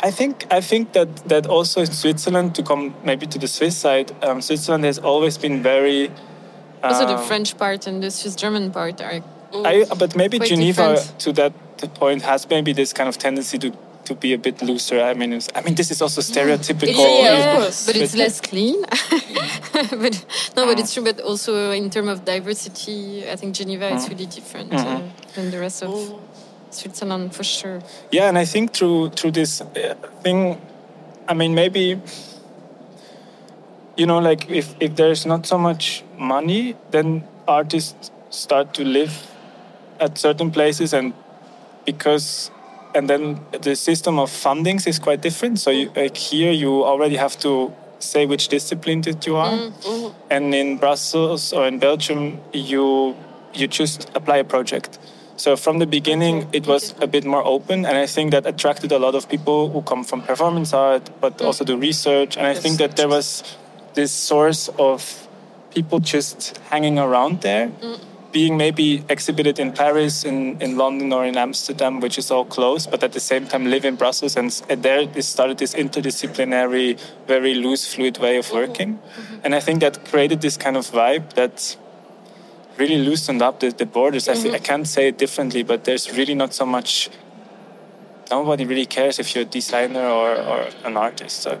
[0.00, 3.76] I think I think that that also in Switzerland to come maybe to the Swiss
[3.76, 6.10] side, um, Switzerland has always been very.
[6.82, 9.22] also the um, French part and the Swiss German part are.
[9.54, 11.20] I, but maybe Geneva, different.
[11.20, 11.52] to that
[11.94, 13.70] point, has maybe this kind of tendency to,
[14.04, 15.00] to be a bit looser.
[15.00, 16.96] I mean, it's, I mean, this is also stereotypical.
[16.96, 17.86] Yeah, yeah, of course.
[17.86, 18.82] but it's But- less clean.
[19.72, 20.24] but
[20.56, 21.04] no, but it's true.
[21.04, 25.00] But also in terms of diversity, I think Geneva is really different uh,
[25.34, 26.20] than the rest of
[26.70, 27.82] Switzerland for sure.
[28.10, 30.60] Yeah, and I think through through this uh, thing,
[31.28, 32.00] I mean, maybe
[33.96, 39.30] you know, like if if there's not so much money, then artists start to live
[40.00, 41.14] at certain places, and
[41.84, 42.50] because
[42.94, 45.58] and then the system of fundings is quite different.
[45.58, 49.72] So you, like here, you already have to say which discipline that you are,
[50.30, 53.16] and in Brussels or in Belgium, you
[53.54, 54.98] you just apply a project.
[55.36, 58.92] So from the beginning, it was a bit more open, and I think that attracted
[58.92, 62.36] a lot of people who come from performance art, but also do research.
[62.36, 63.42] And I think that there was
[63.94, 65.28] this source of
[65.70, 67.70] people just hanging around there,
[68.34, 72.84] being maybe exhibited in Paris, in, in London, or in Amsterdam, which is all close,
[72.84, 74.36] but at the same time live in Brussels.
[74.36, 78.98] And, and there it started this interdisciplinary, very loose, fluid way of working.
[79.44, 81.76] And I think that created this kind of vibe that
[82.76, 84.28] really loosened up the, the borders.
[84.28, 84.64] I, thi- I mm-hmm.
[84.64, 87.10] can't say it differently, but there's really not so much.
[88.32, 91.36] Nobody really cares if you're a designer or, or an artist.
[91.42, 91.60] So,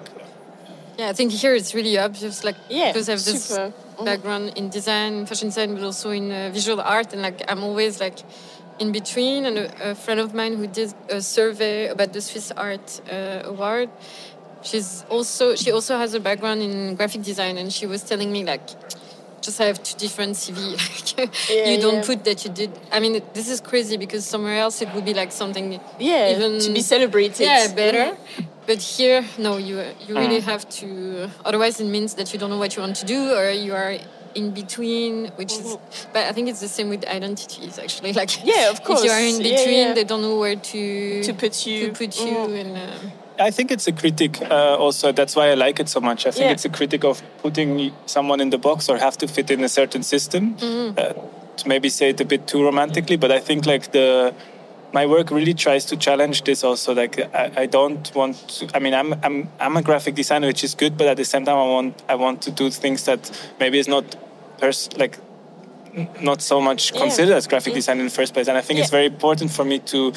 [0.98, 3.72] Yeah, I think here it's really obvious, like Yeah, because I have this super.
[3.98, 4.04] Mm.
[4.04, 8.00] background in design, fashion design, but also in uh, visual art, and like I'm always
[8.00, 8.18] like
[8.78, 9.44] in between.
[9.46, 13.42] And a, a friend of mine who did a survey about the Swiss Art uh,
[13.44, 13.88] Award,
[14.62, 18.44] she's also she also has a background in graphic design, and she was telling me
[18.44, 18.62] like.
[19.44, 20.56] Just have two different CV.
[21.18, 22.06] Like, Yeah, you don't yeah.
[22.06, 22.70] put that you did.
[22.90, 26.60] I mean, this is crazy because somewhere else it would be like something Yeah, even
[26.60, 27.44] to be celebrated.
[27.44, 28.16] yeah, better.
[28.66, 30.42] But here, no, you you really Mm.
[30.42, 30.86] have have to.
[31.44, 33.94] Otherwise, it means that you don't know what you want to do, or you are
[34.34, 35.76] in between, which is.
[36.14, 38.12] But I think it's the same with identities, actually.
[38.20, 39.94] Like Yeah, of if you are in between, yeah.
[39.94, 41.78] they don't know where to To put you.
[41.86, 42.60] to put you, Mm.
[42.60, 42.76] and.
[42.76, 44.32] Uh, I think it's a critic.
[44.40, 46.20] Uh, also, that's why I like it so much.
[46.26, 46.52] I think Yeah.
[46.56, 49.68] it's a critic of putting someone in the box or have to fit in a
[49.68, 50.42] certain system.
[50.62, 51.12] Uh,
[51.56, 54.32] to maybe say it a bit too romantically, but I think like the
[54.94, 56.62] my work really tries to challenge this.
[56.64, 58.36] Also, like I, I don't want.
[58.48, 61.24] To, I mean, I'm I'm I'm a graphic designer, which is good, but at the
[61.24, 63.20] same time, I want I want to do things that
[63.60, 64.04] maybe is not
[64.60, 65.18] pers- like
[66.22, 67.00] not so much Yeah.
[67.02, 68.48] considered as graphic design in the first place.
[68.48, 70.12] And I think it's very important for me to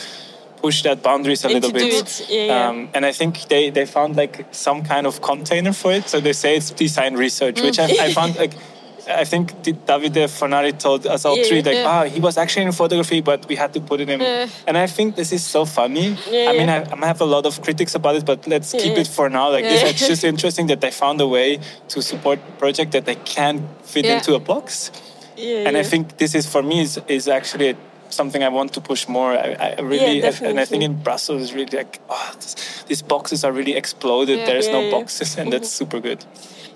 [0.62, 2.26] push that boundaries a And little bit.
[2.30, 2.70] yeah, yeah.
[2.70, 6.10] Um, and I think they, they found like some kind of container for it.
[6.10, 8.54] So they say it's design research, which I, I found like
[9.10, 11.88] I think Davide Fornari told us all Yeah, three like, yeah.
[11.88, 14.20] ah, he was actually in photography, but we had to put it in.
[14.20, 14.48] Yeah.
[14.68, 16.18] And I think this is so funny.
[16.30, 16.70] Yeah, I mean.
[16.70, 19.52] I, I have a lot of critics about it, but let's keep it for now.
[19.52, 23.62] Like, it's just interesting that they found a way to support project that they can't
[23.84, 24.92] fit into a box.
[25.38, 27.78] And I think this is for me is, is actually
[28.10, 29.32] something I want to push more.
[29.32, 33.44] I, I really, and I think in Brussels, it's really like, oh, this, these boxes
[33.44, 34.40] are really exploded.
[34.40, 34.46] Yeah.
[34.46, 34.92] There's no Yeah, yeah.
[34.92, 36.24] boxes, and that's super good.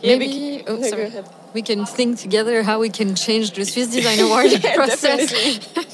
[0.01, 1.11] Yeah, Maybe bec- oh, no, sorry.
[1.53, 5.31] we can think together how we can change the Swiss design award Yeah, process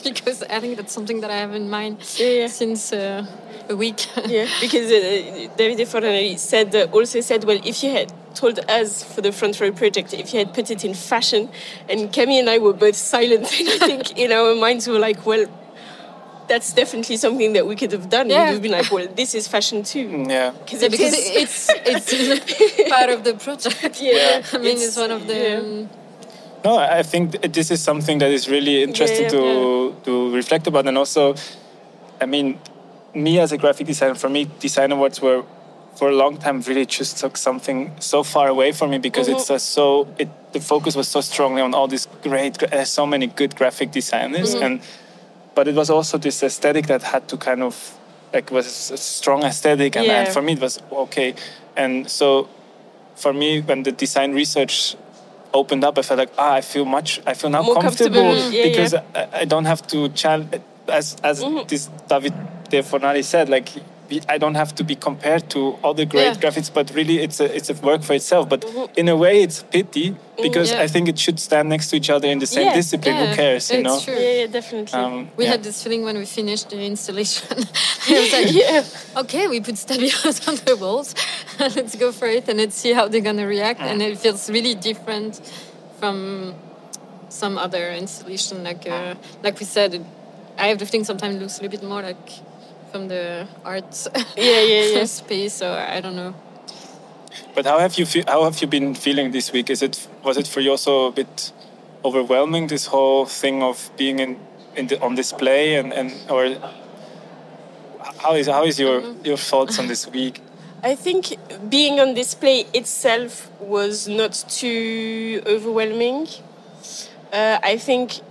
[0.03, 2.47] because I think that's something that I have in mind Yeah, yeah.
[2.47, 3.25] since uh,
[3.69, 4.07] a week.
[4.27, 9.03] yeah, because uh, David Fornari said uh, also said, well, if you had told us
[9.03, 11.49] for the front row project, if you had put it in fashion,
[11.89, 14.99] and Camille and I were both silent, and I think in our minds we were
[15.09, 15.45] like, well,
[16.47, 18.29] that's definitely something that we could have done.
[18.29, 18.45] Yeah.
[18.45, 20.25] We'd have been like, well, this is fashion too.
[20.29, 20.51] Yeah.
[20.65, 21.69] Because Yeah, it because is.
[21.85, 24.01] it's it's part of the project.
[24.01, 24.41] Yeah.
[24.53, 25.37] I mean, it's, It's- one of the.
[25.37, 25.57] yeah.
[25.57, 25.89] um,
[26.65, 30.67] No, I think th- this is something that is really interesting yeah, to to reflect
[30.67, 31.35] about, and also,
[32.23, 32.47] I mean,
[33.13, 35.43] me as a graphic designer, for me, design awards were
[35.97, 39.47] for a long time really just took something so far away from me because it's
[39.47, 43.27] just so it the focus was so strongly on all these great, uh, so many
[43.27, 44.81] good graphic designers, and
[45.55, 47.75] but it was also this aesthetic that had to kind of
[48.33, 51.33] like was a strong aesthetic, and, and for me it was okay,
[51.75, 52.47] and so
[53.15, 54.95] for me when the design research
[55.53, 58.53] opened up, I felt like ah, I feel much, I feel now More comfortable, comfortable,
[58.53, 59.03] yeah, because yeah.
[59.33, 61.67] I, I don't have to challenge as as Mm-hmm.
[61.67, 62.33] this David
[62.69, 63.69] De Fornari said, like
[64.09, 66.41] we- I don't have to be compared to other great Yeah.
[66.41, 68.47] graphics, but really it's a it's a work for itself.
[68.49, 68.99] But Mm-hmm.
[69.01, 70.83] in a way, it's pity because Yeah.
[70.85, 73.15] I think it should stand next to each other in the same Yeah, discipline.
[73.15, 73.99] yeah, Who cares, you it's know?
[73.99, 74.13] true.
[74.23, 74.99] yeah, yeah, definitely.
[74.99, 75.51] Um, We yeah.
[75.53, 77.47] had this feeling when we finished the installation.
[78.09, 78.83] I was like, yeah.
[79.23, 81.09] okay, we put stabilos on the walls.
[81.59, 83.81] let's go for it and let's see how they're gonna react.
[83.81, 85.41] And it feels really different
[85.99, 86.53] from
[87.29, 88.63] some other installation.
[88.63, 89.91] Like uh, like we said,
[90.57, 92.29] I have the thing sometimes looks a little bit more like
[92.91, 95.05] from the art Yeah, yeah, yeah.
[95.05, 95.61] space.
[95.61, 96.33] Or I don't know.
[97.55, 99.69] But how have you fe- how have you been feeling this week?
[99.69, 101.51] Is it was it for you also a bit
[102.03, 104.37] overwhelming this whole thing of being in,
[104.75, 106.55] in the, on display and, and or
[108.23, 110.41] how is how is your your thoughts on this week?
[110.83, 111.37] I think
[111.69, 116.27] being on display itself was not too overwhelming.
[117.33, 118.21] Uh, I think.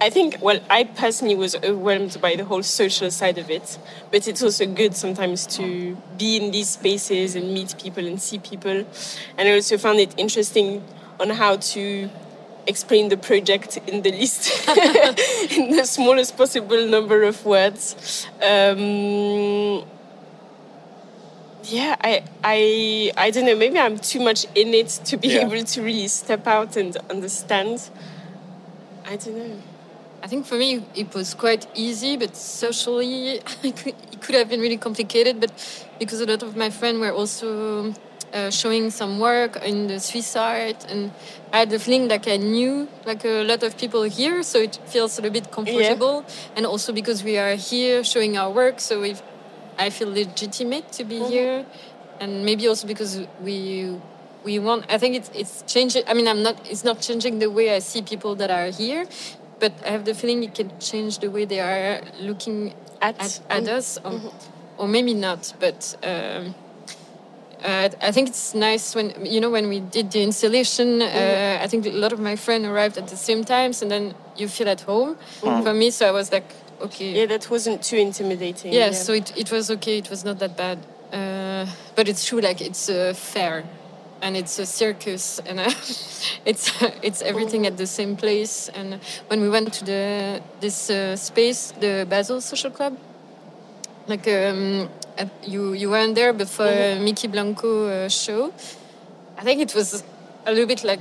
[0.00, 3.78] I think, well, I personally was overwhelmed by the whole social side of it,
[4.12, 8.38] but it's also good sometimes to be in these spaces and meet people and see
[8.38, 8.84] people.
[9.36, 10.84] And I also found it interesting
[11.18, 12.08] on how to
[12.68, 14.68] explain the project in the least,
[15.56, 18.26] in the smallest possible number of words.
[18.40, 19.84] Um,
[21.64, 25.40] yeah i i i don't know maybe i'm too much in it to be Yeah.
[25.46, 27.90] able to really step out and understand
[29.04, 29.56] i don't know
[30.22, 34.76] I think for me it was quite easy, but socially it could, have been really
[34.76, 35.40] complicated.
[35.40, 35.52] But
[35.98, 37.94] because a lot of my friends were also
[38.32, 41.12] uh, showing some work in the Swiss art, and
[41.52, 44.78] I had the feeling like I knew like a lot of people here, so it
[44.86, 46.24] feels a little bit comfortable.
[46.56, 49.22] And also because we are here showing our work, so if
[49.78, 51.64] I feel legitimate to be here,
[52.20, 53.96] and maybe also because we
[54.44, 54.84] we want.
[54.88, 56.02] I think it's it's changing.
[56.08, 56.56] I mean, I'm not.
[56.68, 59.06] It's not changing the way I see people that are here,
[59.60, 63.40] but I have the feeling it can change the way they are looking At- at,
[63.50, 64.20] at, us, or,
[64.76, 65.52] or maybe not.
[65.60, 66.54] But um,
[67.64, 71.02] uh, I think it's nice when you know when we did the installation.
[71.02, 74.14] Uh, I think a lot of my friends arrived at the same times, and then
[74.36, 75.16] you feel at home.
[75.40, 79.36] For me, so I was like, okay, yeah that wasn't too intimidating yeah, so it,
[79.36, 79.98] it was okay.
[79.98, 80.78] It was not that bad.
[81.12, 81.66] Uh,
[81.96, 83.64] but it's true, like it's a fair,
[84.22, 85.64] and it's a circus, and uh,
[86.44, 88.68] it's it's everything at the same place.
[88.74, 92.96] And when we went to the this uh, space, the Basel Social Club,
[94.06, 98.52] like um, at, you you weren't there before uh, Mykki Blanco uh, show.
[99.36, 100.02] I think it was
[100.46, 101.00] a little bit like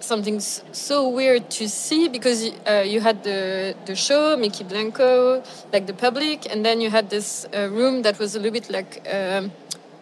[0.00, 5.86] something so weird to see because uh, you had the the show Mykki Blanco, like
[5.86, 9.06] the public, and then you had this uh, room that was a little bit like
[9.12, 9.50] um,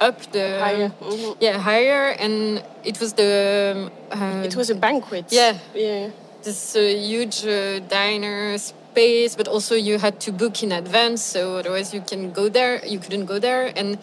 [0.00, 0.90] up the Higher.
[1.00, 1.36] Mhm.
[1.40, 3.30] yeah higher, and it was the
[3.76, 5.54] um, uh, it was a banquet Yeah.
[5.74, 6.10] yeah
[6.42, 11.56] this uh, huge uh, diner space, but also you had to book in advance, so
[11.58, 12.80] otherwise you can go there.
[12.86, 13.98] You couldn't go there, and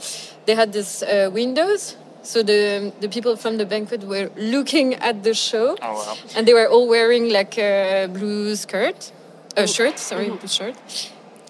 [0.45, 1.95] they had these uh, windows.
[2.21, 6.15] So the the people from the banquet were looking at the show, Oh wow!
[6.35, 9.11] and they were all wearing like a blue skirt,
[9.55, 9.99] a shirt.
[9.99, 10.75] Sorry, blue shirt,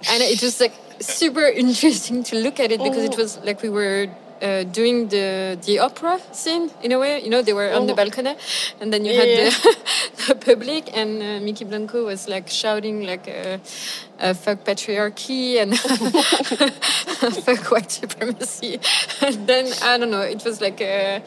[0.10, 3.70] and it was like super interesting to look at it because it was like we
[3.70, 4.08] were
[4.44, 7.22] uh, doing the the opera scene in a way.
[7.24, 7.96] You know, they were on the Oh.
[7.96, 8.36] balcony,
[8.82, 9.48] and then you Yeah, had the,
[10.28, 13.58] the public, and uh, Mykki Blanco was like shouting like uh,
[14.20, 15.72] uh, "fuck patriarchy" and
[17.46, 18.80] "fuck white supremacy."
[19.22, 20.22] and then I don't know.
[20.22, 21.22] It was like a.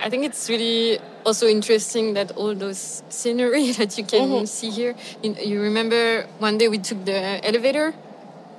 [0.00, 4.44] I think it's really also interesting that all those scenery that you can Mm-hmm.
[4.44, 4.94] see here.
[5.22, 7.94] You remember one day we took the elevator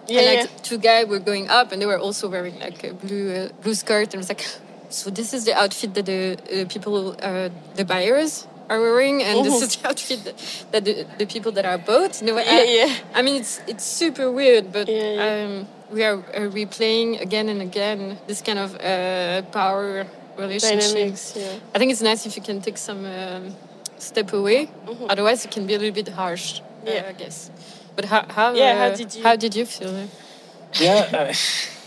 [0.07, 0.61] Yeah, and like yeah.
[0.63, 3.73] two guys were going up, and they were also wearing like a blue uh, blue
[3.73, 4.45] skirt, and it was like,
[4.89, 9.45] so this is the outfit that the uh, people, uh, the buyers are wearing, and
[9.45, 10.35] this is the outfit that,
[10.71, 12.11] that the, the people that are bought.
[12.13, 12.27] Mm-hmm.
[12.27, 12.95] Yeah, I, yeah.
[13.13, 15.45] I mean, it's it's super weird, but Yeah.
[15.45, 20.05] Um, we are uh, replaying again and again this kind of uh, power
[20.37, 20.91] relationship.
[20.91, 21.75] Dynamics, yeah.
[21.75, 23.55] I think it's nice if you can take some um,
[23.97, 24.69] step away.
[25.09, 26.59] Otherwise, it can be a little bit harsh.
[26.59, 26.87] uh, Mm-hmm.
[26.97, 27.09] Yeah.
[27.09, 27.49] I guess.
[27.95, 29.95] But how how Yeah, how did you- how did you feel?
[29.95, 30.09] it?
[30.81, 31.33] yeah uh,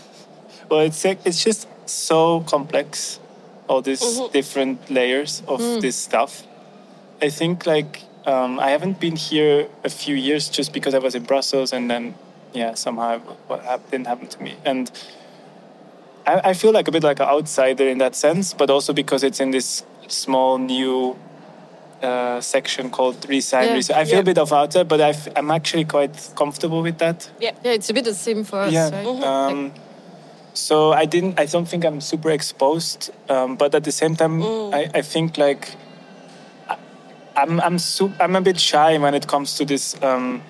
[0.69, 3.19] well it's like it's just so complex
[3.67, 4.31] all these Mm-hmm.
[4.33, 5.81] different layers of Mm.
[5.81, 6.43] this stuff
[7.21, 11.13] i think like um, i haven't been here a few years just because i was
[11.15, 12.15] in brussels and then
[12.53, 14.89] yeah somehow what hap- didn't happen to me and
[16.25, 19.23] I, I feel like a bit like an outsider in that sense but also because
[19.23, 21.15] it's in this small new
[22.03, 23.73] uh, section called resign Yeah.
[23.75, 23.97] resign.
[23.97, 24.21] i feel Yeah.
[24.21, 27.51] a bit of outsider but i am actually quite comfortable with that Yeah.
[27.63, 28.71] Yeah, it's a bit the same for us.
[28.73, 28.89] yeah.
[28.89, 29.23] Right?
[29.23, 29.71] Um,
[30.53, 31.39] so I didn't.
[31.39, 33.11] I don't think I'm super exposed.
[33.29, 34.41] Um, but at the same time,
[34.73, 35.63] I, I think like
[36.67, 36.77] I-
[37.41, 40.41] I'm I'm su- I'm a bit shy when it comes to this um,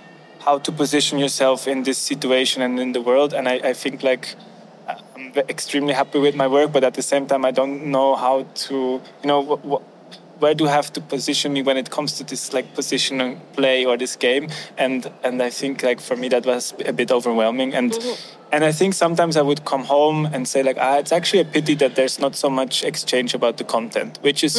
[0.46, 3.34] how to position yourself in this situation and in the world.
[3.34, 4.36] And I, I think like
[4.88, 8.46] I'm extremely happy with my work, but at the same time, I don't know how
[8.68, 9.84] to you know wh- wh-
[10.40, 13.86] where do I have to position me when it comes to this like position play
[13.86, 14.50] or this game?
[14.78, 17.74] And and I think like for me that was a bit overwhelming.
[17.74, 17.98] And
[18.52, 21.46] and I think sometimes I would come home and say like ah it's actually a
[21.46, 24.56] pity that there's not so much exchange about the content which is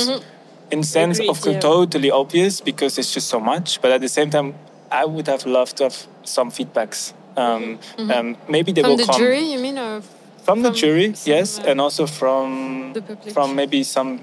[0.70, 1.60] in sense Agreed, of yeah.
[1.60, 3.80] totally obvious because it's just so much.
[3.82, 4.54] But at the same time
[4.90, 7.12] I would have loved to have some feedbacks.
[7.36, 9.20] Um, um, maybe they From will the come.
[9.20, 10.02] jury, you mean, or
[10.42, 13.32] from the jury yes uh, and also from the public?
[13.34, 14.20] from maybe some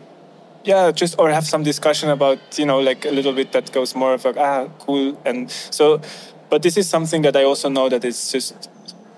[0.63, 3.95] yeah just or have some discussion about you know like a little bit that goes
[3.95, 6.01] more of like ah cool and so
[6.49, 8.69] but this is something that i also know that it's just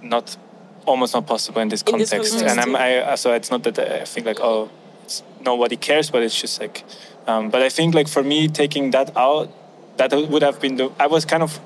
[0.02, 0.38] not
[0.86, 2.34] almost not possible in this In this context.
[2.34, 4.70] context, and i'm i so it's not that i think like oh
[5.04, 6.84] it's, nobody cares but it's just like
[7.28, 9.50] um, but i think like for me taking that out
[9.98, 11.60] that would have been the i was kind of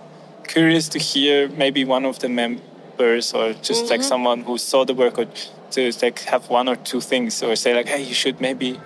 [0.48, 4.94] curious to hear maybe one of the members or just like someone who saw the
[4.94, 5.28] work or
[5.72, 8.80] to like have one or two things or say like hey you should maybe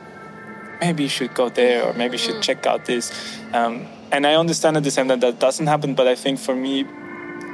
[0.81, 3.11] maybe you should go there or maybe you should check out this.
[3.53, 6.55] Um, and i understand at the same time that doesn't happen but i think for
[6.55, 6.83] me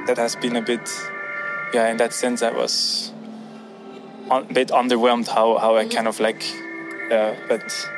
[0.06, 0.88] that has been a bit
[1.72, 3.12] yeah in that sense i was
[4.30, 6.44] a bit underwhelmed how, how i kind of like
[7.10, 7.90] uh, but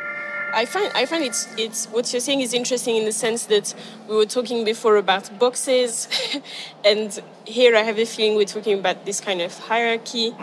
[0.52, 3.74] I find I find it's it's what you're saying is interesting in the sense that
[4.08, 6.08] we were talking before about boxes,
[6.84, 10.34] and here I have a feeling we're talking about this kind of hierarchy,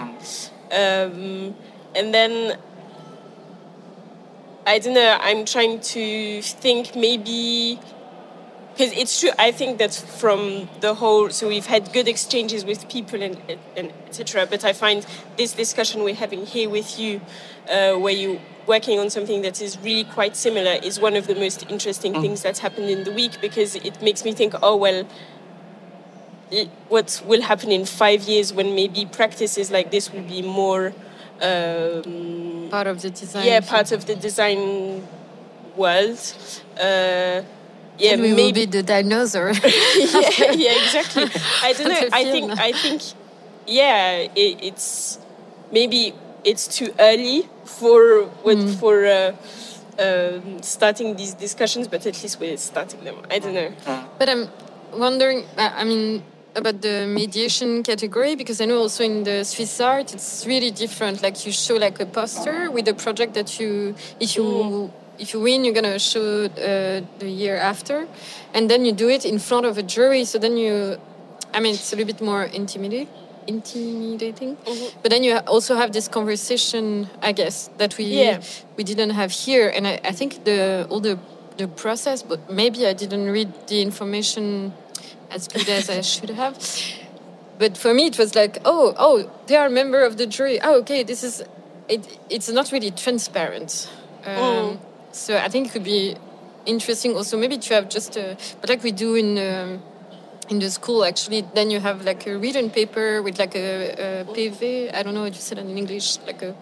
[0.72, 1.56] um,
[1.96, 2.58] and then
[4.66, 5.18] I don't know.
[5.20, 7.80] I'm trying to think maybe
[8.72, 9.32] because it's true.
[9.38, 13.38] I think that from the whole, so we've had good exchanges with people and
[13.76, 14.48] and etc.
[14.50, 15.06] But I find
[15.38, 17.20] this discussion we're having here with you,
[17.70, 21.36] uh, where you working on something that is really quite similar, is one of the
[21.36, 25.06] most interesting things that's happened in the week because it makes me think, oh well.
[26.88, 30.94] What will happen in five years when maybe practices like this will be more
[31.42, 33.46] um, part of the design.
[33.46, 35.08] yeah, part of the design
[35.76, 36.20] world.
[36.80, 37.42] Uh,
[38.00, 38.66] yeah, and we will maybe.
[38.66, 39.52] be the dinosaur.
[39.64, 41.26] yeah, yeah, exactly.
[41.62, 42.10] I don't know.
[42.12, 42.52] I think.
[42.60, 43.02] I think.
[43.68, 45.20] Yeah, it, it's
[45.72, 48.76] maybe it's too early for what Mm.
[48.80, 49.34] for uh,
[50.00, 53.16] um, starting these discussions, but at least we're starting them.
[53.30, 53.72] I don't know.
[54.18, 54.50] But I'm
[54.94, 56.24] wondering, I mean,
[56.56, 61.22] about the mediation category, because I know also in the Swiss art, it's really different.
[61.22, 65.40] Like you show like a poster with a project that you, if you, if you
[65.42, 68.08] win, you're gonna show uh, the year after,
[68.54, 70.26] and then you do it in front of a jury.
[70.26, 70.98] So then you,
[71.54, 73.08] I mean, it's a little bit more intimidating.
[73.46, 74.56] Intimidating,
[75.02, 78.40] but then you also have this conversation, I guess, that we Yeah.
[78.78, 81.18] we didn't have here, and I, I think the all the
[81.58, 84.72] the process, but maybe I didn't read the information
[85.34, 86.56] as good as I should have.
[87.60, 90.60] But for me, it was like, oh, oh, they are a member of the jury.
[90.62, 91.44] Oh, okay, this is.
[91.88, 93.90] It, it's not really transparent.
[94.26, 94.80] Um,
[95.12, 96.16] So I think it could be
[96.66, 99.82] interesting also maybe to have just a, but like we do in um,
[100.50, 101.42] in the school actually.
[101.54, 104.94] Then you have like a written paper with like a, a PV.
[104.94, 106.56] I don't know what you said in English, like a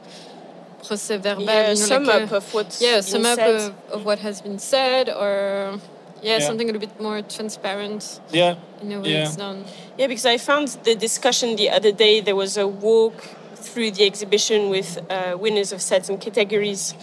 [0.84, 1.44] procès verbal.
[1.44, 4.20] Yeah, you know, sum like up a, of what's yeah, sum up of, of what
[4.20, 5.80] has been said, or
[6.22, 6.46] yeah, Yeah.
[6.48, 8.56] something a little bit more transparent Yeah.
[8.82, 9.26] in a way Yeah.
[9.28, 9.66] it's done.
[9.98, 12.22] Yeah, because I found the discussion the other day.
[12.22, 13.14] There was a walk
[13.56, 16.94] through the exhibition with uh, winners of certain categories,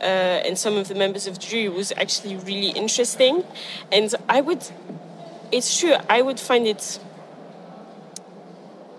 [0.00, 3.44] uh, and some of the members of the jury was actually really interesting.
[3.92, 4.62] And I would,
[5.50, 6.98] it's true, I would find it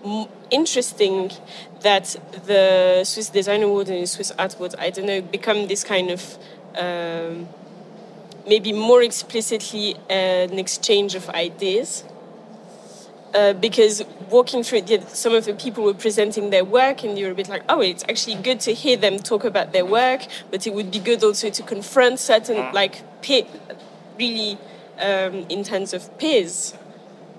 [0.04, 1.30] m- interesting
[1.80, 2.16] that
[2.46, 6.10] the Swiss Design Award and the Swiss Art Award, I don't know, become this kind
[6.10, 6.38] of.
[6.76, 7.48] Um,
[8.46, 12.04] maybe more explicitly an exchange of ideas
[13.34, 17.18] uh, because walking through it, yeah, some of the people were presenting their work, and
[17.18, 20.26] you're a bit like, oh, it's actually good to hear them talk about their work,
[20.50, 23.46] but it would be good also to confront certain, like, pe-
[24.18, 24.58] really
[24.98, 26.74] um, in terms of peers,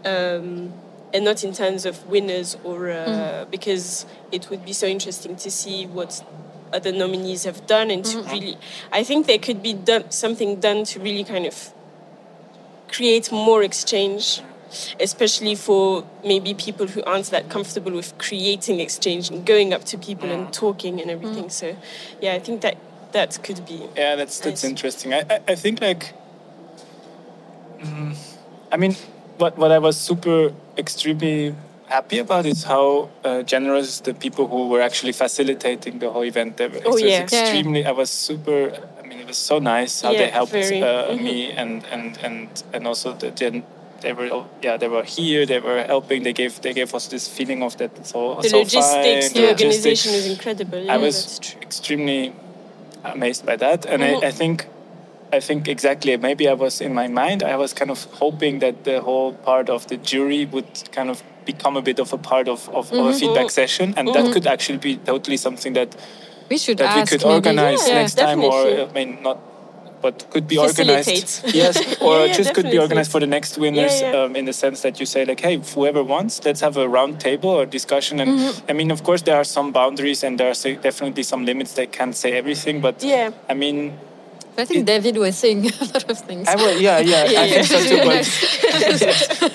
[0.06, 0.74] um,
[1.14, 5.50] and not in terms of winners, or uh, because it would be so interesting to
[5.50, 6.24] see what
[6.74, 8.32] other nominees have done, and to mm-hmm.
[8.32, 8.58] really,
[8.92, 11.74] I think there could be done, something done to really kind of
[12.88, 14.42] create more exchange
[15.00, 19.98] especially for maybe people who aren't that comfortable with creating exchange and going up to
[19.98, 20.52] people and mm.
[20.52, 21.52] talking and everything mm.
[21.52, 21.74] so
[22.20, 22.76] yeah i think that
[23.12, 24.70] that could be Yeah, that's that's Nice.
[24.70, 25.14] interesting.
[25.14, 26.14] I, I I think like,
[27.80, 28.16] mm,
[28.72, 28.96] I mean,
[29.38, 31.56] what what I was super extremely
[31.88, 36.58] happy about is how uh, generous the people who were actually facilitating the whole event.
[36.58, 36.78] They were.
[36.86, 37.10] Oh, It was yeah.
[37.10, 37.24] Yeah.
[37.24, 37.86] extremely.
[37.86, 38.74] I was super.
[39.04, 40.82] I mean, it was so nice how Yeah, they helped very.
[40.82, 41.22] uh, Mhm.
[41.24, 43.64] me and and and and also the.
[44.00, 44.30] They were
[44.62, 47.76] yeah they were here they were helping they gave they gave us this feeling of
[47.78, 49.50] that it's all the so logistics fine, the logistics.
[49.50, 51.18] organization is incredible yeah, I was
[51.64, 52.32] extremely
[53.04, 54.04] amazed by that, and.
[54.04, 54.68] I, I think,
[55.34, 56.16] I think exactly.
[56.18, 57.42] Maybe I was in my mind.
[57.42, 61.24] I was kind of hoping that the whole part of the jury would kind of
[61.54, 64.46] become a bit of a part of, of, of a feedback session, and that could
[64.56, 65.90] actually be totally something that
[66.50, 67.36] We should that we could maybe.
[67.40, 68.00] organize yeah.
[68.02, 68.60] next time, or.
[68.90, 69.38] I mean not.
[70.06, 71.74] But could be organized, yes,
[72.08, 73.96] or Yeah, yeah, just could be organized for the next winners.
[74.00, 74.20] Yeah.
[74.20, 77.14] Um, in the sense that you say like, hey, whoever wants, let's have a round
[77.28, 78.16] table or discussion.
[78.22, 78.70] And Mm-hmm.
[78.72, 81.72] I mean, of course, there are some boundaries and there are definitely some limits.
[81.74, 83.32] They can't say everything, but Yeah.
[83.50, 83.78] I mean,
[84.58, 86.48] I think David was saying a lot of things.
[86.48, 87.62] I will, yeah, yeah, Yeah, I yeah.
[87.62, 88.02] think so too.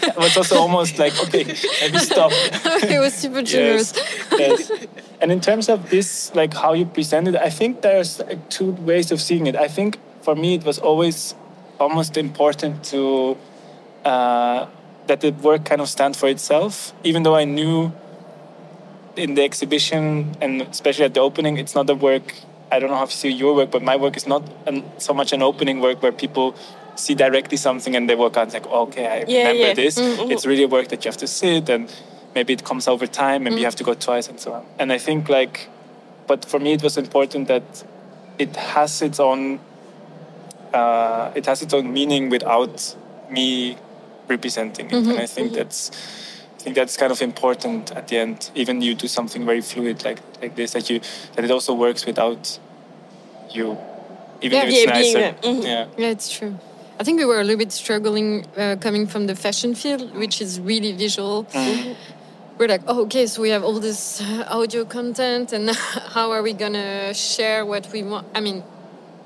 [0.07, 1.44] But was also almost like, okay,
[1.80, 2.30] maybe stop.
[2.88, 3.94] he was super generous.
[4.32, 4.70] yes.
[5.20, 9.11] And in terms of this, like how you presented, I think there's like, two ways
[9.11, 9.57] of seeing it.
[9.57, 11.34] I think for me, it was always
[11.80, 13.36] almost important to
[14.05, 14.66] uh,
[15.09, 17.92] that the work kind of stand for itself, even though I knew
[19.16, 22.34] in the exhibition and especially at the opening, it's not a work.
[22.72, 25.12] I don't know how to see your work, but my work is not an, so
[25.12, 26.54] much an opening work where people
[26.96, 29.74] see directly something and they work out like, okay, I Yeah, remember yeah.
[29.74, 29.98] this.
[29.98, 30.30] Mhm.
[30.32, 31.92] It's really a work that you have to sit and
[32.34, 34.64] maybe it comes over time, maybe you have to go twice and so on.
[34.78, 35.68] And I think like,
[36.26, 37.84] but for me it was important that
[38.38, 39.60] it has its own,
[40.72, 42.96] uh, it has its own meaning without
[43.30, 43.76] me
[44.28, 44.94] representing it.
[44.94, 45.90] And I think that's,
[46.58, 48.50] I think that's kind of important at the end.
[48.54, 51.00] Even you do something very fluid like like this, that you
[51.34, 52.58] that it also works without
[53.55, 53.76] you.
[54.40, 54.64] Even Yeah.
[54.64, 55.36] if it's Yeah, being nicer.
[55.42, 55.64] a- mhm.
[55.64, 55.86] Yeah.
[55.98, 56.55] Yeah, it's true.
[57.00, 60.40] I think we were a little bit struggling uh, coming from the fashion field, which
[60.40, 61.46] is really visual.
[62.59, 65.70] We're like, oh, okay, so we have all this uh, audio content, and
[66.14, 68.26] how are we gonna share what we want?
[68.34, 68.62] I mean,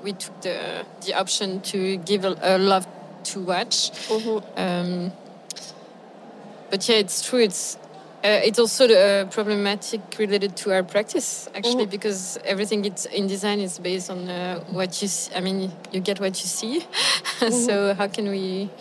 [0.03, 0.57] we took the
[1.05, 2.87] the option to give a, a love
[3.31, 3.91] to watch.
[4.55, 5.11] Um,
[6.71, 7.39] but yeah, it's true.
[7.43, 7.77] It's
[8.23, 13.59] uh, it's also the problematic related to our practice actually because everything it's in design
[13.59, 15.33] is based on uh, what you see.
[15.35, 16.83] I mean, you get what you see.
[17.51, 18.71] so how can we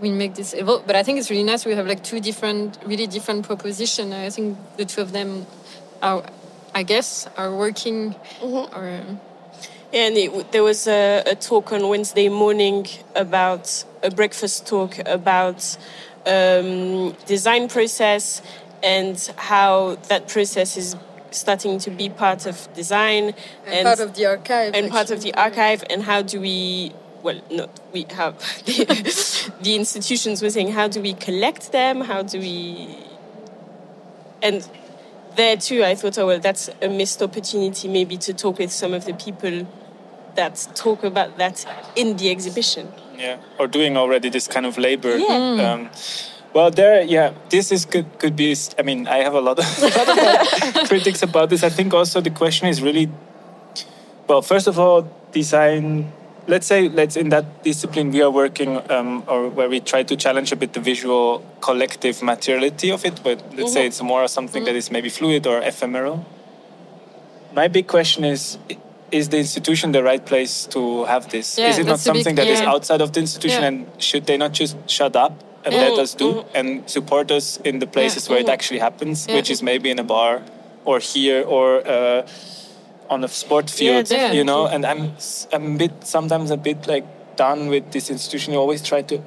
[0.00, 0.86] we make this evolve?
[0.86, 1.64] But I think it's really nice.
[1.64, 4.12] We have like two different, really different proposition.
[4.12, 5.46] I think the two of them
[6.00, 6.22] are,
[6.74, 8.14] I guess, are working.
[8.40, 8.62] Or
[9.92, 15.76] And it, there was a, a talk on Wednesday morning about a breakfast talk about
[16.26, 18.42] um, design process
[18.82, 20.96] and how that process is
[21.30, 23.34] starting to be part of design
[23.66, 24.74] and part of the archive.
[24.74, 26.92] and part of the archive and how do we
[27.22, 28.30] well not we how
[28.66, 32.98] the, the institutions were saying how do we collect them how do we
[34.42, 34.68] and
[35.36, 38.92] there too i thought oh well that's a missed opportunity maybe to talk with some
[38.92, 39.66] of the people
[40.34, 41.64] that talk about that
[41.96, 43.38] in the exhibition yeah.
[43.58, 45.16] Or doing already this kind of labor.
[45.16, 45.72] Yeah.
[45.72, 45.90] um,
[46.54, 49.64] well there yeah this is could could be i mean i have a lot of,
[50.88, 51.62] critics about this.
[51.62, 53.10] I think also the question is really
[54.28, 56.12] well first of all design
[56.46, 60.16] let's say let's in that discipline we are working um, or where we try to
[60.16, 64.64] challenge a bit the visual collective materiality of it but let's say it's more something
[64.64, 66.24] that is maybe fluid or ephemeral.
[67.54, 68.58] My big question is
[69.12, 71.58] is the institution the right place to have this?
[71.58, 72.72] Yeah, is it not a big- something that is yeah.
[72.72, 73.68] outside of the institution Yeah.
[73.68, 75.32] and should they not just shut up
[75.64, 76.00] and let mm-hmm.
[76.00, 76.56] us do mm-hmm.
[76.58, 78.52] and support us in the places where it mm-hmm.
[78.56, 80.42] actually happens, which is maybe in a bar
[80.84, 82.26] or here or uh,
[83.08, 84.66] on a sport field, you know?
[84.66, 85.12] And I'm,
[85.52, 87.06] I'm a bit, sometimes a bit like
[87.36, 88.52] done with this institution.
[88.54, 89.22] You always try to,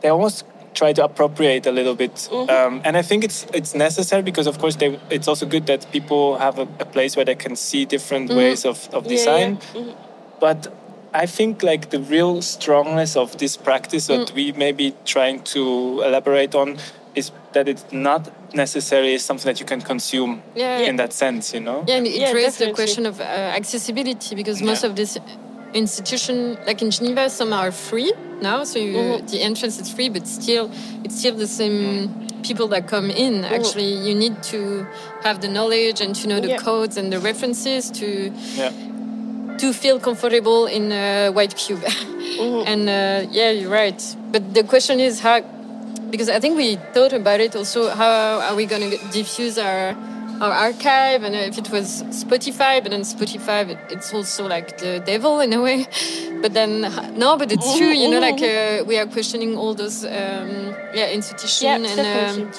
[0.00, 0.44] they almost
[0.74, 2.14] try to appropriate a little bit.
[2.14, 2.50] Mm-hmm.
[2.50, 5.86] Um, and I think it's it's necessary because, of course, they, it's also good that
[5.92, 9.10] people have a, a place where they can see different ways of, of Mm-hmm.
[9.12, 9.58] Yeah, design.
[9.74, 9.80] yeah.
[9.82, 9.94] Mhm.
[10.40, 10.72] But
[11.14, 14.34] I think like the real strongness of this practice that Mm.
[14.34, 15.60] we may be trying to
[16.06, 16.78] elaborate on
[17.14, 18.22] is that it's not
[18.54, 20.88] necessarily something that you can consume Yeah.
[20.88, 21.84] in that sense, you know?
[21.86, 23.24] Yeah, and it Yeah, raised the question of uh,
[23.60, 24.90] accessibility because most Yeah.
[24.90, 25.18] of these
[25.74, 29.30] institution, like in Geneva, some are free now, so you, Mhm.
[29.30, 30.70] the entrance is free, but still,
[31.04, 32.10] it's still the same
[32.42, 33.44] people that come in.
[33.44, 34.86] Actually, you need to
[35.22, 36.56] have the knowledge and to know the Yeah.
[36.58, 38.72] codes and the references to Yeah.
[39.58, 41.82] to feel comfortable in a white cube.
[42.32, 42.66] Mm-hmm.
[42.66, 44.00] And uh, yeah, you're right.
[44.32, 45.42] But the question is how,
[46.10, 47.90] because I think we thought about it also.
[47.90, 49.94] How are we going to diffuse our
[50.42, 51.20] our archive?
[51.26, 55.52] And if it was Spotify, but then Spotify, it- it's also like the devil in
[55.52, 55.86] a way.
[56.42, 56.72] But then
[57.24, 57.92] no, but it's true.
[58.02, 62.40] You know, like uh, we are questioning all those um, yeah institutions Yeah, and.
[62.40, 62.52] Um,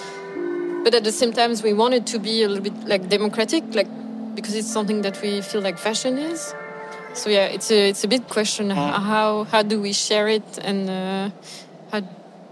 [0.84, 3.64] but at the same time, we want it to be a little bit like democratic,
[3.80, 3.88] like
[4.36, 6.54] because it's something that we feel like fashion is.
[7.14, 8.70] So yeah, it's a it's a big question.
[8.70, 11.30] How how do we share it, and uh,
[11.92, 12.02] how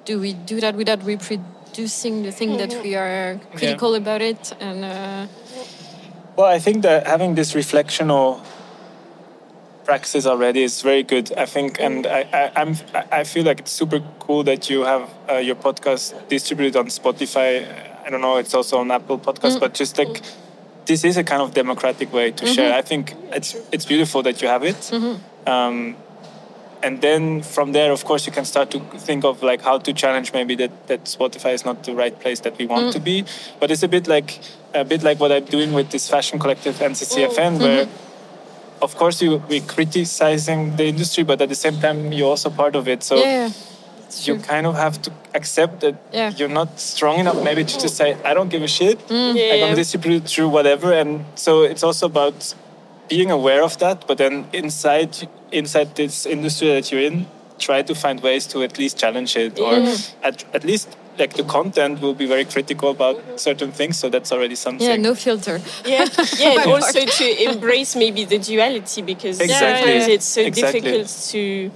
[0.05, 1.43] do we do that without reproducing
[1.75, 4.53] the thing that we are critical about it?
[4.59, 5.27] And uh,
[6.35, 8.41] Well, I think that having this reflectional
[9.85, 11.31] practice already is very good.
[11.37, 12.75] I think, and I, I, I'm,
[13.11, 17.65] I feel like it's super cool that you have uh, your podcast distributed on Spotify.
[18.05, 20.21] I don't know, it's also on Apple Podcasts, but just like
[20.85, 22.73] this is a kind of democratic way to share.
[22.73, 24.91] I think it's it's beautiful that you have it.
[25.47, 25.95] Um,
[26.83, 29.93] and then from there, of course, you can start to think of like how to
[29.93, 33.03] challenge maybe that, that Spotify is not the right place that we want to mm.
[33.03, 33.25] be.
[33.59, 34.39] But it's a bit like
[34.73, 37.59] a bit like what I'm doing with this fashion collective NCCFN, mm.
[37.59, 38.83] where mm-hmm.
[38.83, 42.75] of course you we're criticizing the industry, but at the same time you're also part
[42.75, 43.03] of it.
[43.03, 43.49] So yeah,
[44.05, 46.31] it's you kind of have to accept that Yeah.
[46.35, 48.97] you're not strong enough maybe to just say I don't give a shit.
[49.07, 49.11] Mm.
[49.11, 49.59] Yeah, I'm yeah.
[49.59, 52.55] gonna distribute through whatever, and so it's also about
[53.11, 54.07] being aware of that.
[54.07, 55.11] But then inside
[55.51, 57.27] inside this industry that you're in,
[57.59, 59.73] try to find ways to at least challenge it, or
[60.23, 60.87] at, at least
[61.19, 63.97] like the content will be very critical about certain things.
[63.97, 64.87] So that's already something.
[64.87, 65.59] yeah, no filter.
[65.85, 66.05] yeah,
[66.39, 69.91] yeah, and also to embrace maybe the duality because Exactly.
[69.91, 70.81] sometimes it's so Exactly.
[70.81, 71.71] difficult to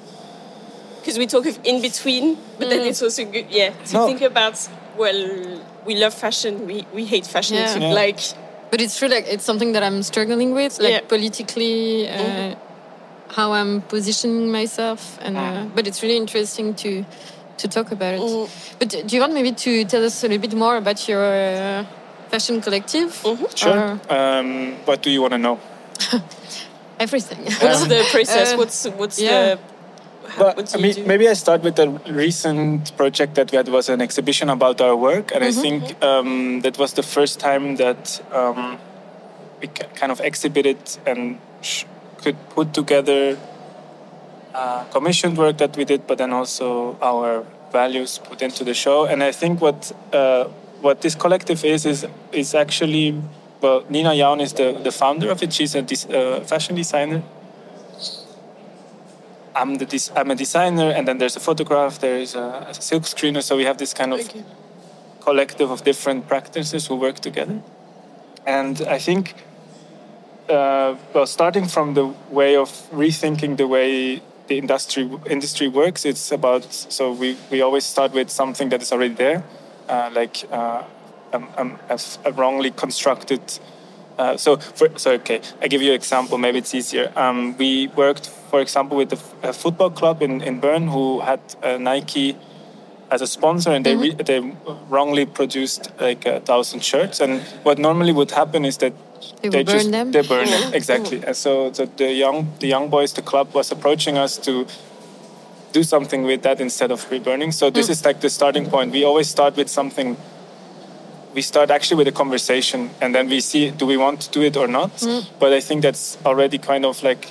[1.00, 2.88] because we talk of in between, but then mm.
[2.90, 4.08] it's also good, yeah, to No.
[4.08, 4.58] think about
[4.98, 7.74] well, we love fashion, we we hate fashion Yeah.
[7.74, 7.82] too.
[7.82, 7.94] Yeah.
[8.04, 8.20] Like
[8.72, 11.02] But it's true, like it's something that I'm struggling with, like Yeah.
[11.08, 12.56] politically, uh,
[13.30, 17.06] how I'm positioning myself, and uh, but it's really interesting to
[17.58, 18.50] to talk about it.
[18.80, 21.86] But do you want maybe to tell us a little bit more about your uh,
[22.30, 23.14] fashion collective?
[23.56, 24.00] Sure.
[24.10, 25.58] Or Um, what do you want to know?
[27.00, 27.40] everything.
[27.62, 28.54] what's the process?
[28.54, 29.56] Uh, what's what's yeah.
[29.56, 29.60] the
[30.38, 31.06] But I mean, do?
[31.06, 34.96] maybe I start with the recent project that we had was an exhibition about our
[34.96, 38.78] work, and I think um, that was the first time that um,
[39.62, 41.86] we kind of exhibited and sh-
[42.18, 43.38] could put together
[44.54, 49.06] uh, commissioned work that we did, but then also our values put into the show.
[49.06, 50.46] And I think what uh,
[50.82, 53.22] what this collective is is is actually
[53.62, 55.54] well, Nina Yuen is the, the founder of it.
[55.54, 57.24] She's a des- uh, fashion designer.
[59.56, 63.04] I'm the I'm a designer, and then there's a photograph, there is a, a silk
[63.04, 63.42] screener.
[63.42, 64.20] So we have this kind of
[65.22, 67.62] collective of different practices who work together.
[68.46, 69.34] And I think,
[70.50, 76.32] uh, well, starting from the way of rethinking the way the industry industry works, it's
[76.32, 76.72] about.
[76.72, 79.44] So we we always start with something that is already there,
[79.90, 80.84] uh, like uh,
[81.34, 83.42] um, um, a, a wrongly constructed.
[84.18, 86.38] Uh, so, for, so okay, I give you an example.
[86.38, 87.12] Maybe it's easier.
[87.16, 89.14] Um, we worked, for example, with
[89.44, 92.38] a, football club in, in Bern who had uh, Nike
[93.12, 94.40] as a sponsor, and they re- they
[94.90, 97.20] wrongly produced like a thousand shirts.
[97.20, 98.94] And what normally would happen is that
[99.42, 100.12] They would burn them?
[100.12, 101.22] they burn them exactly.
[101.24, 104.66] And so the, the young the young boys, the club was approaching us to
[105.72, 107.52] do something with that instead of reburning.
[107.52, 108.92] So this is like the starting point.
[108.92, 110.18] We always start with something.
[111.36, 114.42] We start actually with a conversation, and then we see do we want to do
[114.42, 114.92] it or not.
[115.40, 117.28] But I think that's already kind of like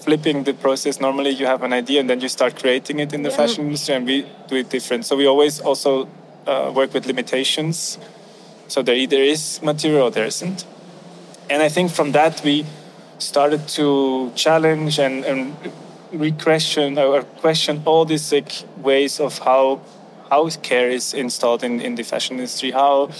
[0.00, 1.00] flipping the process.
[1.00, 3.94] Normally, you have an idea, and then you start creating it in the fashion industry,
[3.96, 5.06] and we do it different.
[5.06, 6.08] So we always also
[6.46, 7.98] uh, work with limitations.
[8.68, 10.64] So there either is material or there isn't.
[11.50, 12.64] and I think from that we
[13.18, 15.38] started to challenge and, and
[16.12, 18.52] re-question or question all these like
[18.88, 19.80] ways of how
[20.30, 23.10] how care is installed in, in the fashion industry, how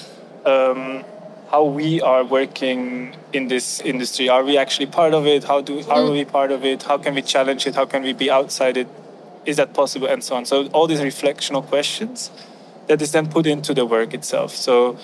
[0.47, 1.05] um,
[1.51, 4.29] how we are working in this industry.
[4.29, 5.45] Are we actually part of it?
[5.45, 6.13] How do are mm.
[6.13, 6.85] we part of it?
[6.85, 7.75] How can we challenge it?
[7.75, 8.89] How can we be outside it?
[9.45, 10.07] Is that possible?
[10.07, 10.45] And so on.
[10.45, 12.31] So all these reflectional questions
[12.87, 14.55] that is then put into the work itself.
[14.55, 14.97] So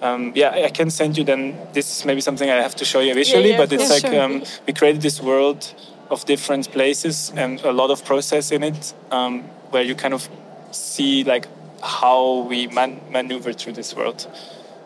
[0.00, 1.58] um, yeah, I can send you then.
[1.74, 4.06] This is maybe something I have to show you visually, yeah, yeah, but it's like
[4.06, 4.22] sure.
[4.22, 5.74] um, we created this world
[6.08, 10.28] of different places and a lot of process in it, um, where you kind of
[10.70, 11.46] see like
[11.82, 14.26] how we man- maneuver through this world.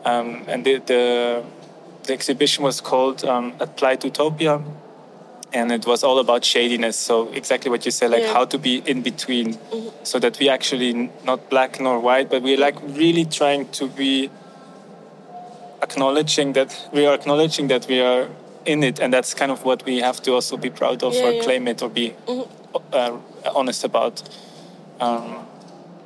[0.05, 1.45] Um, and the, the,
[2.05, 4.63] the exhibition was called um, Applied Utopia,
[5.53, 6.97] and it was all about shadiness.
[6.97, 8.33] So exactly what you said, like yeah.
[8.33, 10.05] how to be in between, mm-hmm.
[10.05, 14.31] so that we actually not black nor white, but we're like really trying to be
[15.83, 18.29] acknowledging that we are acknowledging that we are
[18.67, 21.25] in it, and that's kind of what we have to also be proud of yeah,
[21.25, 21.43] or yeah.
[21.43, 22.77] claim it or be mm-hmm.
[22.93, 23.19] uh,
[23.55, 24.23] honest about.
[25.01, 25.47] Um,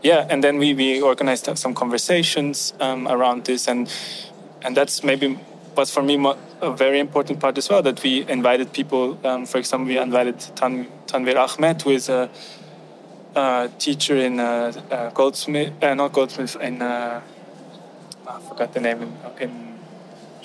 [0.02, 3.92] yeah, and then we, we organized some conversations um, around this, and
[4.62, 5.38] and that's maybe
[5.76, 6.16] was for me
[6.60, 9.18] a very important part as well that we invited people.
[9.24, 12.28] Um, for example, we invited Tan, Tanveer Ahmed, who is a,
[13.36, 17.20] a teacher in uh, uh, Goldsmith, uh, not Goldsmith, in uh,
[18.26, 19.68] I forgot the name in, in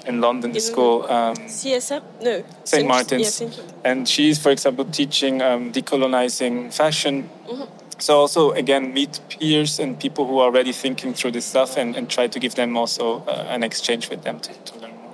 [0.06, 1.04] in London, the school.
[1.10, 2.04] Um, CSM?
[2.22, 2.43] No.
[2.66, 2.88] St.
[2.88, 3.41] Martin's.
[3.41, 3.49] Yeah,
[3.86, 7.30] and she's, for example, teaching um, decolonizing fashion.
[7.47, 7.83] Mm-hmm.
[8.00, 11.96] So also, again, meet peers and people who are already thinking through this stuff and,
[11.96, 15.14] and try to give them also uh, an exchange with them to, to learn more.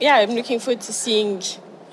[0.00, 1.42] Yeah, I'm looking forward to seeing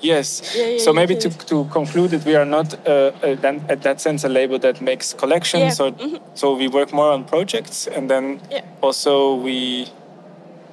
[0.02, 0.54] Yes.
[0.56, 4.24] Yeah, yeah, so maybe to, to conclude that we are not uh, at that sense
[4.24, 5.78] a label that makes collections.
[5.78, 5.86] Yeah.
[5.86, 6.16] Or, mm-hmm.
[6.34, 8.40] So we work more on projects, and then
[8.80, 9.88] also we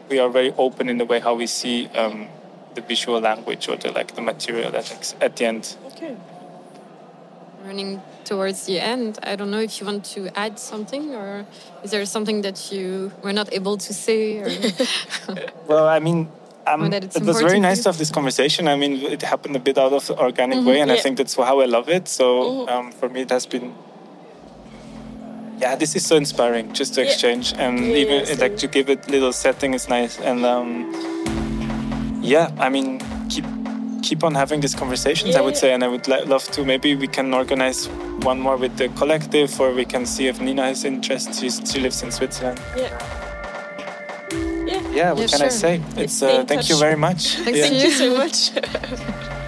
[0.10, 2.28] we are very open in the way how we see um,
[2.74, 5.78] the visual language or the like the material that at the end.
[5.94, 6.18] Okay.
[7.66, 11.46] Running towards the end, I don't know if you want to add something, or
[11.84, 14.42] is there something that you were not able to say?
[15.68, 16.30] well, I mean,
[16.66, 18.68] um, it was very nice to have this conversation.
[18.68, 21.00] I mean, it happened a bit out of the organic mm -hmm, way, and yeah.
[21.00, 22.10] I think that's how I love it.
[22.10, 22.74] So -hmm.
[22.74, 23.74] um, for me, it has been
[25.60, 27.68] yeah, this is so inspiring just to exchange yeah.
[27.68, 30.20] and yeah, even yeah, like to give it little setting is nice.
[30.20, 30.70] And um,
[32.22, 33.00] yeah, I mean,
[33.30, 33.46] keep
[34.02, 35.36] keep on having these conversations.
[35.36, 36.66] I would say, and I would love to.
[36.66, 37.88] Maybe we can organize
[38.24, 41.40] one more with the collective, or we can see if Nina has interest.
[41.40, 42.62] She's, she lives in Switzerland.
[42.76, 43.20] Yeah.
[44.66, 45.46] Yeah, yeah what can sure.
[45.46, 45.82] I say?
[45.98, 46.70] It's uh, thank touch.
[46.70, 47.36] you very much.
[47.38, 48.52] Thank you so much.